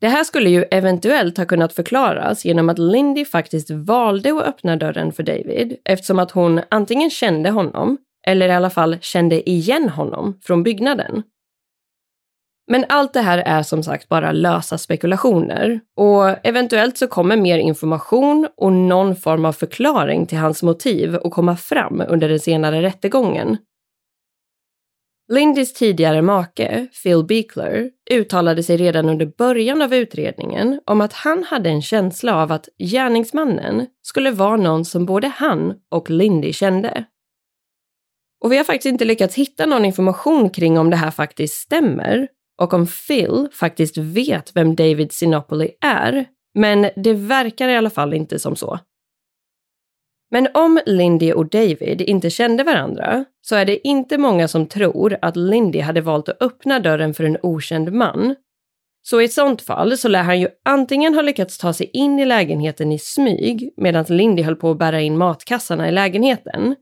Det 0.00 0.08
här 0.08 0.24
skulle 0.24 0.50
ju 0.50 0.64
eventuellt 0.70 1.38
ha 1.38 1.44
kunnat 1.44 1.72
förklaras 1.72 2.44
genom 2.44 2.68
att 2.68 2.78
Lindy 2.78 3.24
faktiskt 3.24 3.70
valde 3.70 4.30
att 4.30 4.46
öppna 4.46 4.76
dörren 4.76 5.12
för 5.12 5.22
David 5.22 5.76
eftersom 5.84 6.18
att 6.18 6.30
hon 6.30 6.60
antingen 6.68 7.10
kände 7.10 7.50
honom 7.50 7.98
eller 8.26 8.48
i 8.48 8.52
alla 8.52 8.70
fall 8.70 8.98
kände 9.00 9.50
igen 9.50 9.88
honom 9.88 10.38
från 10.42 10.62
byggnaden. 10.62 11.22
Men 12.70 12.84
allt 12.88 13.12
det 13.12 13.20
här 13.20 13.38
är 13.38 13.62
som 13.62 13.82
sagt 13.82 14.08
bara 14.08 14.32
lösa 14.32 14.78
spekulationer 14.78 15.80
och 15.96 16.46
eventuellt 16.46 16.98
så 16.98 17.06
kommer 17.06 17.36
mer 17.36 17.58
information 17.58 18.48
och 18.56 18.72
någon 18.72 19.16
form 19.16 19.44
av 19.44 19.52
förklaring 19.52 20.26
till 20.26 20.38
hans 20.38 20.62
motiv 20.62 21.16
att 21.16 21.32
komma 21.32 21.56
fram 21.56 22.02
under 22.08 22.28
den 22.28 22.40
senare 22.40 22.82
rättegången. 22.82 23.56
Lindys 25.32 25.74
tidigare 25.74 26.22
make, 26.22 26.86
Phil 27.02 27.24
Beekler, 27.24 27.90
uttalade 28.10 28.62
sig 28.62 28.76
redan 28.76 29.08
under 29.08 29.26
början 29.26 29.82
av 29.82 29.94
utredningen 29.94 30.80
om 30.86 31.00
att 31.00 31.12
han 31.12 31.44
hade 31.44 31.70
en 31.70 31.82
känsla 31.82 32.42
av 32.42 32.52
att 32.52 32.68
gärningsmannen 32.78 33.86
skulle 34.02 34.30
vara 34.30 34.56
någon 34.56 34.84
som 34.84 35.06
både 35.06 35.28
han 35.28 35.74
och 35.90 36.10
Lindy 36.10 36.52
kände. 36.52 37.04
Och 38.40 38.52
vi 38.52 38.56
har 38.56 38.64
faktiskt 38.64 38.92
inte 38.92 39.04
lyckats 39.04 39.34
hitta 39.34 39.66
någon 39.66 39.84
information 39.84 40.50
kring 40.50 40.78
om 40.78 40.90
det 40.90 40.96
här 40.96 41.10
faktiskt 41.10 41.54
stämmer 41.54 42.28
och 42.58 42.74
om 42.74 42.86
Phil 42.86 43.48
faktiskt 43.52 43.96
vet 43.96 44.56
vem 44.56 44.74
David 44.74 45.12
Sinopoli 45.12 45.70
är, 45.80 46.26
men 46.54 46.90
det 46.96 47.12
verkar 47.12 47.68
i 47.68 47.76
alla 47.76 47.90
fall 47.90 48.14
inte 48.14 48.38
som 48.38 48.56
så. 48.56 48.78
Men 50.30 50.48
om 50.54 50.80
Lindy 50.86 51.32
och 51.32 51.46
David 51.46 52.00
inte 52.00 52.30
kände 52.30 52.64
varandra 52.64 53.24
så 53.40 53.56
är 53.56 53.64
det 53.64 53.88
inte 53.88 54.18
många 54.18 54.48
som 54.48 54.66
tror 54.66 55.16
att 55.22 55.36
Lindy 55.36 55.80
hade 55.80 56.00
valt 56.00 56.28
att 56.28 56.42
öppna 56.42 56.80
dörren 56.80 57.14
för 57.14 57.24
en 57.24 57.38
okänd 57.42 57.92
man. 57.92 58.34
Så 59.02 59.20
i 59.20 59.24
ett 59.24 59.32
sånt 59.32 59.62
fall 59.62 59.98
så 59.98 60.08
lär 60.08 60.22
han 60.22 60.40
ju 60.40 60.48
antingen 60.64 61.14
ha 61.14 61.22
lyckats 61.22 61.58
ta 61.58 61.72
sig 61.72 61.90
in 61.92 62.18
i 62.18 62.24
lägenheten 62.24 62.92
i 62.92 62.98
smyg 62.98 63.74
medan 63.76 64.04
Lindy 64.08 64.42
höll 64.42 64.56
på 64.56 64.70
att 64.70 64.78
bära 64.78 65.00
in 65.00 65.18
matkassarna 65.18 65.88
i 65.88 65.92
lägenheten. 65.92 66.76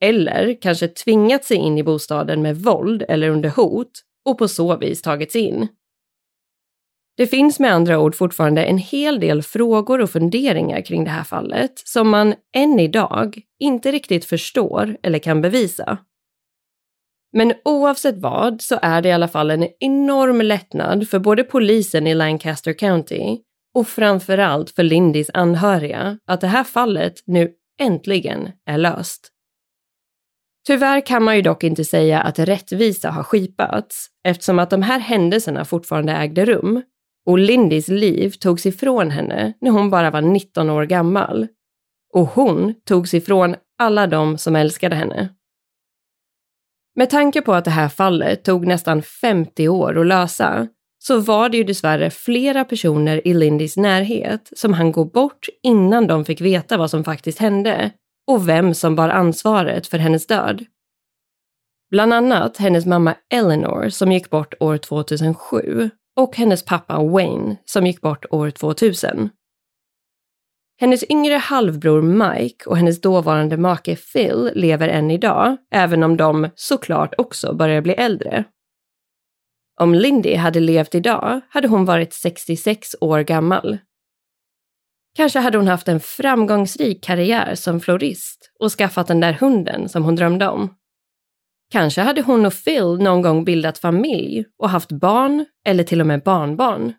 Eller 0.00 0.62
kanske 0.62 0.88
tvingat 0.88 1.44
sig 1.44 1.56
in 1.56 1.78
i 1.78 1.82
bostaden 1.82 2.42
med 2.42 2.56
våld 2.56 3.04
eller 3.08 3.28
under 3.28 3.48
hot 3.48 3.90
och 4.24 4.38
på 4.38 4.48
så 4.48 4.76
vis 4.76 5.02
tagits 5.02 5.36
in. 5.36 5.68
Det 7.16 7.26
finns 7.26 7.60
med 7.60 7.72
andra 7.72 7.98
ord 7.98 8.14
fortfarande 8.14 8.64
en 8.64 8.78
hel 8.78 9.20
del 9.20 9.42
frågor 9.42 10.00
och 10.00 10.10
funderingar 10.10 10.80
kring 10.80 11.04
det 11.04 11.10
här 11.10 11.24
fallet 11.24 11.72
som 11.84 12.08
man 12.08 12.34
än 12.56 12.80
idag 12.80 13.40
inte 13.58 13.92
riktigt 13.92 14.24
förstår 14.24 14.96
eller 15.02 15.18
kan 15.18 15.42
bevisa. 15.42 15.98
Men 17.32 17.52
oavsett 17.64 18.18
vad 18.18 18.62
så 18.62 18.78
är 18.82 19.02
det 19.02 19.08
i 19.08 19.12
alla 19.12 19.28
fall 19.28 19.50
en 19.50 19.68
enorm 19.80 20.40
lättnad 20.40 21.08
för 21.08 21.18
både 21.18 21.44
polisen 21.44 22.06
i 22.06 22.14
Lancaster 22.14 22.72
County 22.72 23.38
och 23.74 23.88
framförallt 23.88 24.70
för 24.70 24.82
Lindys 24.82 25.30
anhöriga 25.34 26.18
att 26.26 26.40
det 26.40 26.46
här 26.46 26.64
fallet 26.64 27.14
nu 27.26 27.52
äntligen 27.80 28.48
är 28.66 28.78
löst. 28.78 29.32
Tyvärr 30.70 31.06
kan 31.06 31.22
man 31.22 31.36
ju 31.36 31.42
dock 31.42 31.64
inte 31.64 31.84
säga 31.84 32.20
att 32.20 32.38
rättvisa 32.38 33.10
har 33.10 33.22
skipats 33.22 34.06
eftersom 34.24 34.58
att 34.58 34.70
de 34.70 34.82
här 34.82 34.98
händelserna 34.98 35.64
fortfarande 35.64 36.12
ägde 36.12 36.44
rum 36.44 36.82
och 37.26 37.38
Lindys 37.38 37.88
liv 37.88 38.30
togs 38.30 38.66
ifrån 38.66 39.10
henne 39.10 39.52
när 39.60 39.70
hon 39.70 39.90
bara 39.90 40.10
var 40.10 40.20
19 40.20 40.70
år 40.70 40.84
gammal. 40.84 41.46
Och 42.12 42.26
hon 42.26 42.74
togs 42.84 43.14
ifrån 43.14 43.54
alla 43.78 44.06
de 44.06 44.38
som 44.38 44.56
älskade 44.56 44.96
henne. 44.96 45.28
Med 46.96 47.10
tanke 47.10 47.42
på 47.42 47.54
att 47.54 47.64
det 47.64 47.70
här 47.70 47.88
fallet 47.88 48.44
tog 48.44 48.66
nästan 48.66 49.02
50 49.02 49.68
år 49.68 49.98
att 49.98 50.06
lösa 50.06 50.68
så 50.98 51.20
var 51.20 51.48
det 51.48 51.56
ju 51.56 51.64
dessvärre 51.64 52.10
flera 52.10 52.64
personer 52.64 53.28
i 53.28 53.34
Lindys 53.34 53.76
närhet 53.76 54.50
som 54.56 54.72
han 54.72 54.92
gå 54.92 55.04
bort 55.04 55.46
innan 55.62 56.06
de 56.06 56.24
fick 56.24 56.40
veta 56.40 56.76
vad 56.76 56.90
som 56.90 57.04
faktiskt 57.04 57.38
hände 57.38 57.92
och 58.30 58.48
vem 58.48 58.74
som 58.74 58.96
bar 58.96 59.08
ansvaret 59.08 59.86
för 59.86 59.98
hennes 59.98 60.26
död. 60.26 60.64
Bland 61.90 62.14
annat 62.14 62.56
hennes 62.56 62.86
mamma 62.86 63.14
Eleanor 63.34 63.88
som 63.88 64.12
gick 64.12 64.30
bort 64.30 64.54
år 64.60 64.76
2007 64.76 65.90
och 66.16 66.36
hennes 66.36 66.64
pappa 66.64 67.02
Wayne 67.02 67.56
som 67.64 67.86
gick 67.86 68.00
bort 68.00 68.24
år 68.30 68.50
2000. 68.50 69.30
Hennes 70.80 71.04
yngre 71.10 71.34
halvbror 71.34 72.02
Mike 72.02 72.64
och 72.70 72.76
hennes 72.76 73.00
dåvarande 73.00 73.56
make 73.56 73.96
Phil 73.96 74.50
lever 74.54 74.88
än 74.88 75.10
idag, 75.10 75.56
även 75.70 76.02
om 76.02 76.16
de 76.16 76.50
såklart 76.54 77.14
också 77.18 77.54
börjar 77.54 77.80
bli 77.80 77.92
äldre. 77.92 78.44
Om 79.80 79.94
Lindy 79.94 80.34
hade 80.34 80.60
levt 80.60 80.94
idag 80.94 81.40
hade 81.48 81.68
hon 81.68 81.84
varit 81.84 82.12
66 82.12 82.96
år 83.00 83.20
gammal. 83.20 83.78
Kanske 85.16 85.38
hade 85.38 85.58
hon 85.58 85.68
haft 85.68 85.88
en 85.88 86.00
framgångsrik 86.00 87.04
karriär 87.04 87.54
som 87.54 87.80
florist 87.80 88.50
och 88.60 88.72
skaffat 88.72 89.06
den 89.06 89.20
där 89.20 89.32
hunden 89.32 89.88
som 89.88 90.04
hon 90.04 90.16
drömde 90.16 90.48
om. 90.48 90.74
Kanske 91.72 92.00
hade 92.00 92.22
hon 92.22 92.46
och 92.46 92.64
Phil 92.64 92.98
någon 92.98 93.22
gång 93.22 93.44
bildat 93.44 93.78
familj 93.78 94.44
och 94.58 94.70
haft 94.70 94.92
barn 94.92 95.46
eller 95.66 95.84
till 95.84 96.00
och 96.00 96.06
med 96.06 96.22
barnbarn. 96.22 96.92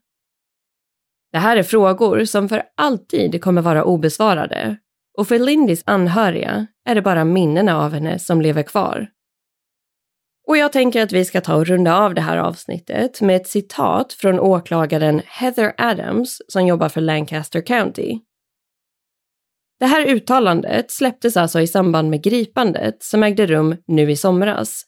Det 1.32 1.38
här 1.38 1.58
är 1.58 1.64
frågor 1.64 2.26
som 2.26 2.50
för 2.50 2.64
alltid 2.78 3.42
kommer 3.42 3.62
vara 3.62 3.84
obesvarade 3.84 4.78
och 5.18 5.28
för 5.28 5.40
Lindys 5.40 5.84
anhöriga 5.86 6.68
är 6.86 6.96
det 6.96 7.02
bara 7.02 7.26
minnena 7.26 7.78
av 7.78 7.94
henne 7.94 8.20
som 8.20 8.42
lever 8.42 8.64
kvar. 8.64 9.08
Och 10.52 10.58
jag 10.58 10.72
tänker 10.72 11.04
att 11.04 11.12
vi 11.12 11.26
ska 11.26 11.42
ta 11.42 11.56
och 11.56 11.66
runda 11.66 11.98
av 11.98 12.14
det 12.14 12.22
här 12.22 12.38
avsnittet 12.38 13.22
med 13.22 13.36
ett 13.36 13.48
citat 13.48 14.14
från 14.14 14.40
åklagaren 14.40 15.22
Heather 15.26 15.74
Adams 15.78 16.42
som 16.48 16.68
jobbar 16.68 16.90
för 16.90 17.02
Lancaster 17.02 17.62
County. 17.62 18.20
Det 19.80 19.86
här 19.86 20.06
uttalandet 20.06 20.92
släpptes 20.92 21.38
alltså 21.38 21.60
i 21.60 21.68
samband 21.68 22.10
med 22.10 22.24
gripandet 22.24 23.04
som 23.04 23.24
ägde 23.24 23.46
rum 23.46 23.76
nu 23.88 24.12
i 24.12 24.16
somras. 24.16 24.84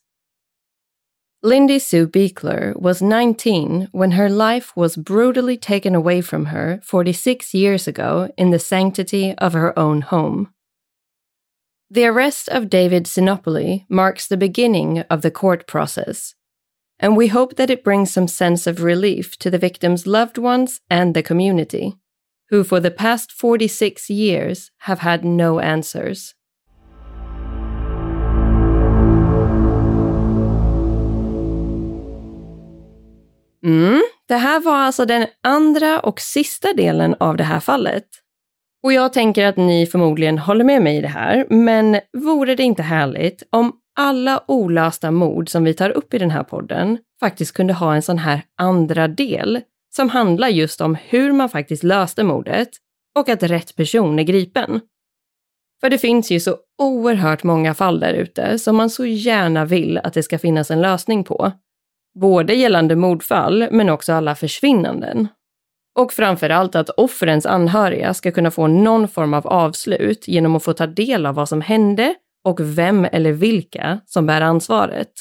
Lindy 1.46 1.80
Sue 1.80 2.08
Beekler 2.08 2.74
was 2.76 3.02
19 3.02 3.88
when 3.94 4.12
her 4.12 4.30
life 4.30 4.74
was 4.76 4.98
brutally 4.98 5.58
taken 5.58 5.96
away 5.96 6.24
from 6.24 6.46
her 6.46 6.80
46 6.84 7.56
years 7.56 7.88
ago 7.88 8.28
in 8.38 8.52
the 8.52 8.60
sanctity 8.60 9.36
of 9.38 9.54
her 9.54 9.80
own 9.80 10.02
home. 10.02 10.53
The 11.94 12.08
arrest 12.08 12.50
of 12.50 12.72
David 12.72 13.04
Sinopoli 13.06 13.86
marks 13.88 14.26
the 14.26 14.36
beginning 14.36 15.02
of 15.12 15.22
the 15.22 15.30
court 15.30 15.68
process, 15.68 16.34
and 17.00 17.16
we 17.16 17.28
hope 17.28 17.56
that 17.58 17.70
it 17.70 17.84
brings 17.84 18.12
some 18.12 18.28
sense 18.28 18.66
of 18.66 18.82
relief 18.82 19.38
to 19.38 19.52
the 19.52 19.60
victim's 19.60 20.08
loved 20.08 20.40
ones 20.40 20.82
and 20.90 21.14
the 21.14 21.22
community, 21.22 21.94
who 22.50 22.64
for 22.64 22.80
the 22.80 22.90
past 22.90 23.32
46 23.32 24.10
years 24.10 24.72
have 24.78 25.02
had 25.02 25.24
no 25.24 25.60
answers. 25.60 26.34
Mm, 33.64 34.02
det 34.28 34.38
här 34.38 34.60
var 34.60 34.76
alltså 34.76 35.06
den 35.06 35.28
andra 35.44 36.00
och 36.00 36.20
sista 36.20 36.74
delen 36.74 37.16
av 37.20 37.38
det 37.38 37.44
här 37.44 37.60
fallet. 37.60 38.23
Och 38.84 38.94
jag 38.94 39.14
tänker 39.14 39.46
att 39.46 39.58
ni 39.58 39.86
förmodligen 39.86 40.38
håller 40.38 40.66
med 40.66 40.82
mig 40.82 40.98
i 40.98 41.02
det 41.02 41.08
här, 41.08 41.46
men 41.50 42.00
vore 42.18 42.56
det 42.56 42.64
inte 42.64 42.84
härligt 42.84 43.44
om 43.50 43.74
alla 44.00 44.44
olösta 44.48 45.12
mord 45.12 45.50
som 45.50 45.64
vi 45.64 45.74
tar 45.74 45.90
upp 45.90 46.14
i 46.14 46.18
den 46.18 46.32
här 46.32 46.44
podden 46.44 46.98
faktiskt 47.20 47.54
kunde 47.54 47.74
ha 47.74 47.96
en 47.96 48.02
sån 48.02 48.18
här 48.18 48.42
andra 48.58 49.08
del 49.08 49.62
som 49.96 50.10
handlar 50.10 50.48
just 50.48 50.82
om 50.82 50.96
hur 50.96 51.32
man 51.32 51.50
faktiskt 51.50 51.84
löste 51.84 52.24
mordet 52.24 52.70
och 53.20 53.30
att 53.30 53.44
rätt 53.44 53.76
person 53.76 54.20
är 54.20 54.24
gripen. 54.24 54.82
För 55.82 55.90
det 55.90 55.98
finns 55.98 56.32
ju 56.32 56.40
så 56.40 56.58
oerhört 56.82 57.44
många 57.44 57.74
fall 57.74 58.00
där 58.00 58.14
ute 58.14 58.60
som 58.60 58.76
man 58.76 58.90
så 58.90 59.06
gärna 59.06 59.66
vill 59.66 59.98
att 59.98 60.14
det 60.14 60.24
ska 60.24 60.40
finnas 60.40 60.72
en 60.72 60.82
lösning 60.82 61.24
på. 61.24 61.52
Både 62.20 62.54
gällande 62.54 62.96
mordfall 62.96 63.68
men 63.72 63.90
också 63.90 64.14
alla 64.14 64.36
försvinnanden. 64.36 65.28
Och 66.00 66.14
framförallt 66.14 66.76
att 66.76 66.90
offrens 66.90 67.46
anhöriga 67.46 68.14
ska 68.14 68.32
kunna 68.32 68.52
få 68.52 68.68
någon 68.68 69.08
form 69.08 69.34
av 69.34 69.48
avslut 69.48 70.28
genom 70.28 70.56
att 70.56 70.64
få 70.64 70.74
ta 70.74 70.88
del 70.88 71.26
av 71.26 71.36
vad 71.36 71.50
som 71.50 71.62
hände 71.62 72.16
och 72.44 72.78
vem 72.78 73.06
eller 73.06 73.32
vilka 73.32 74.00
som 74.06 74.26
bär 74.26 74.42
ansvaret. 74.42 75.12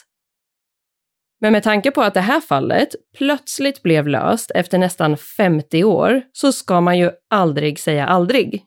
Men 1.41 1.53
med 1.53 1.63
tanke 1.63 1.91
på 1.91 2.03
att 2.03 2.15
det 2.15 2.21
här 2.21 2.41
fallet 2.41 2.89
plötsligt 3.17 3.83
blev 3.83 4.09
löst 4.09 4.51
efter 4.51 4.79
nästan 4.79 5.17
50 5.17 5.85
år 5.85 6.23
så 6.33 6.53
ska 6.53 6.81
man 6.81 6.99
ju 6.99 7.11
aldrig 7.31 7.79
säga 7.79 8.07
aldrig. 8.07 8.65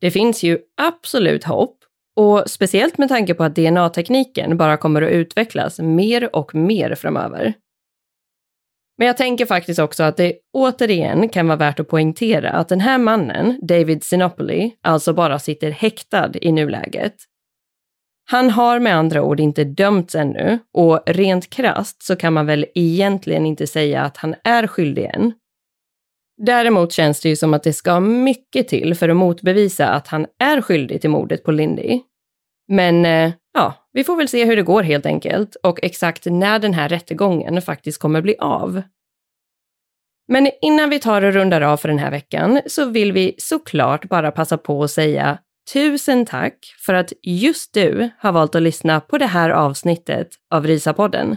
Det 0.00 0.10
finns 0.10 0.42
ju 0.42 0.58
absolut 0.82 1.44
hopp 1.44 1.78
och 2.16 2.50
speciellt 2.50 2.98
med 2.98 3.08
tanke 3.08 3.34
på 3.34 3.44
att 3.44 3.56
DNA-tekniken 3.56 4.56
bara 4.56 4.76
kommer 4.76 5.02
att 5.02 5.10
utvecklas 5.10 5.78
mer 5.78 6.36
och 6.36 6.54
mer 6.54 6.94
framöver. 6.94 7.54
Men 8.98 9.06
jag 9.06 9.16
tänker 9.16 9.46
faktiskt 9.46 9.80
också 9.80 10.02
att 10.02 10.16
det 10.16 10.34
återigen 10.52 11.28
kan 11.28 11.48
vara 11.48 11.56
värt 11.56 11.80
att 11.80 11.88
poängtera 11.88 12.50
att 12.50 12.68
den 12.68 12.80
här 12.80 12.98
mannen, 12.98 13.58
David 13.62 14.04
Sinopoli, 14.04 14.74
alltså 14.82 15.12
bara 15.12 15.38
sitter 15.38 15.70
häktad 15.70 16.30
i 16.40 16.52
nuläget. 16.52 17.14
Han 18.30 18.50
har 18.50 18.78
med 18.80 18.96
andra 18.96 19.22
ord 19.22 19.40
inte 19.40 19.64
dömts 19.64 20.14
ännu 20.14 20.58
och 20.72 21.02
rent 21.06 21.50
krast 21.50 22.02
så 22.02 22.16
kan 22.16 22.32
man 22.32 22.46
väl 22.46 22.66
egentligen 22.74 23.46
inte 23.46 23.66
säga 23.66 24.02
att 24.02 24.16
han 24.16 24.34
är 24.44 24.66
skyldig 24.66 25.04
än. 25.04 25.32
Däremot 26.36 26.92
känns 26.92 27.20
det 27.20 27.28
ju 27.28 27.36
som 27.36 27.54
att 27.54 27.62
det 27.62 27.72
ska 27.72 28.00
mycket 28.00 28.68
till 28.68 28.94
för 28.94 29.08
att 29.08 29.16
motbevisa 29.16 29.88
att 29.88 30.08
han 30.08 30.26
är 30.38 30.60
skyldig 30.60 31.00
till 31.00 31.10
mordet 31.10 31.44
på 31.44 31.52
Lindy. 31.52 32.00
Men 32.68 33.06
eh, 33.06 33.32
ja, 33.54 33.88
vi 33.92 34.04
får 34.04 34.16
väl 34.16 34.28
se 34.28 34.44
hur 34.44 34.56
det 34.56 34.62
går 34.62 34.82
helt 34.82 35.06
enkelt 35.06 35.56
och 35.62 35.78
exakt 35.82 36.26
när 36.26 36.58
den 36.58 36.74
här 36.74 36.88
rättegången 36.88 37.62
faktiskt 37.62 37.98
kommer 37.98 38.22
bli 38.22 38.36
av. 38.38 38.82
Men 40.28 40.50
innan 40.62 40.90
vi 40.90 41.00
tar 41.00 41.22
och 41.22 41.32
rundar 41.32 41.60
av 41.60 41.76
för 41.76 41.88
den 41.88 41.98
här 41.98 42.10
veckan 42.10 42.60
så 42.66 42.84
vill 42.84 43.12
vi 43.12 43.34
såklart 43.38 44.08
bara 44.08 44.30
passa 44.30 44.58
på 44.58 44.84
att 44.84 44.90
säga 44.90 45.38
tusen 45.72 46.26
tack 46.26 46.74
för 46.86 46.94
att 46.94 47.12
just 47.22 47.74
du 47.74 48.10
har 48.18 48.32
valt 48.32 48.54
att 48.54 48.62
lyssna 48.62 49.00
på 49.00 49.18
det 49.18 49.26
här 49.26 49.50
avsnittet 49.50 50.28
av 50.50 50.66
Risa-podden. 50.66 51.36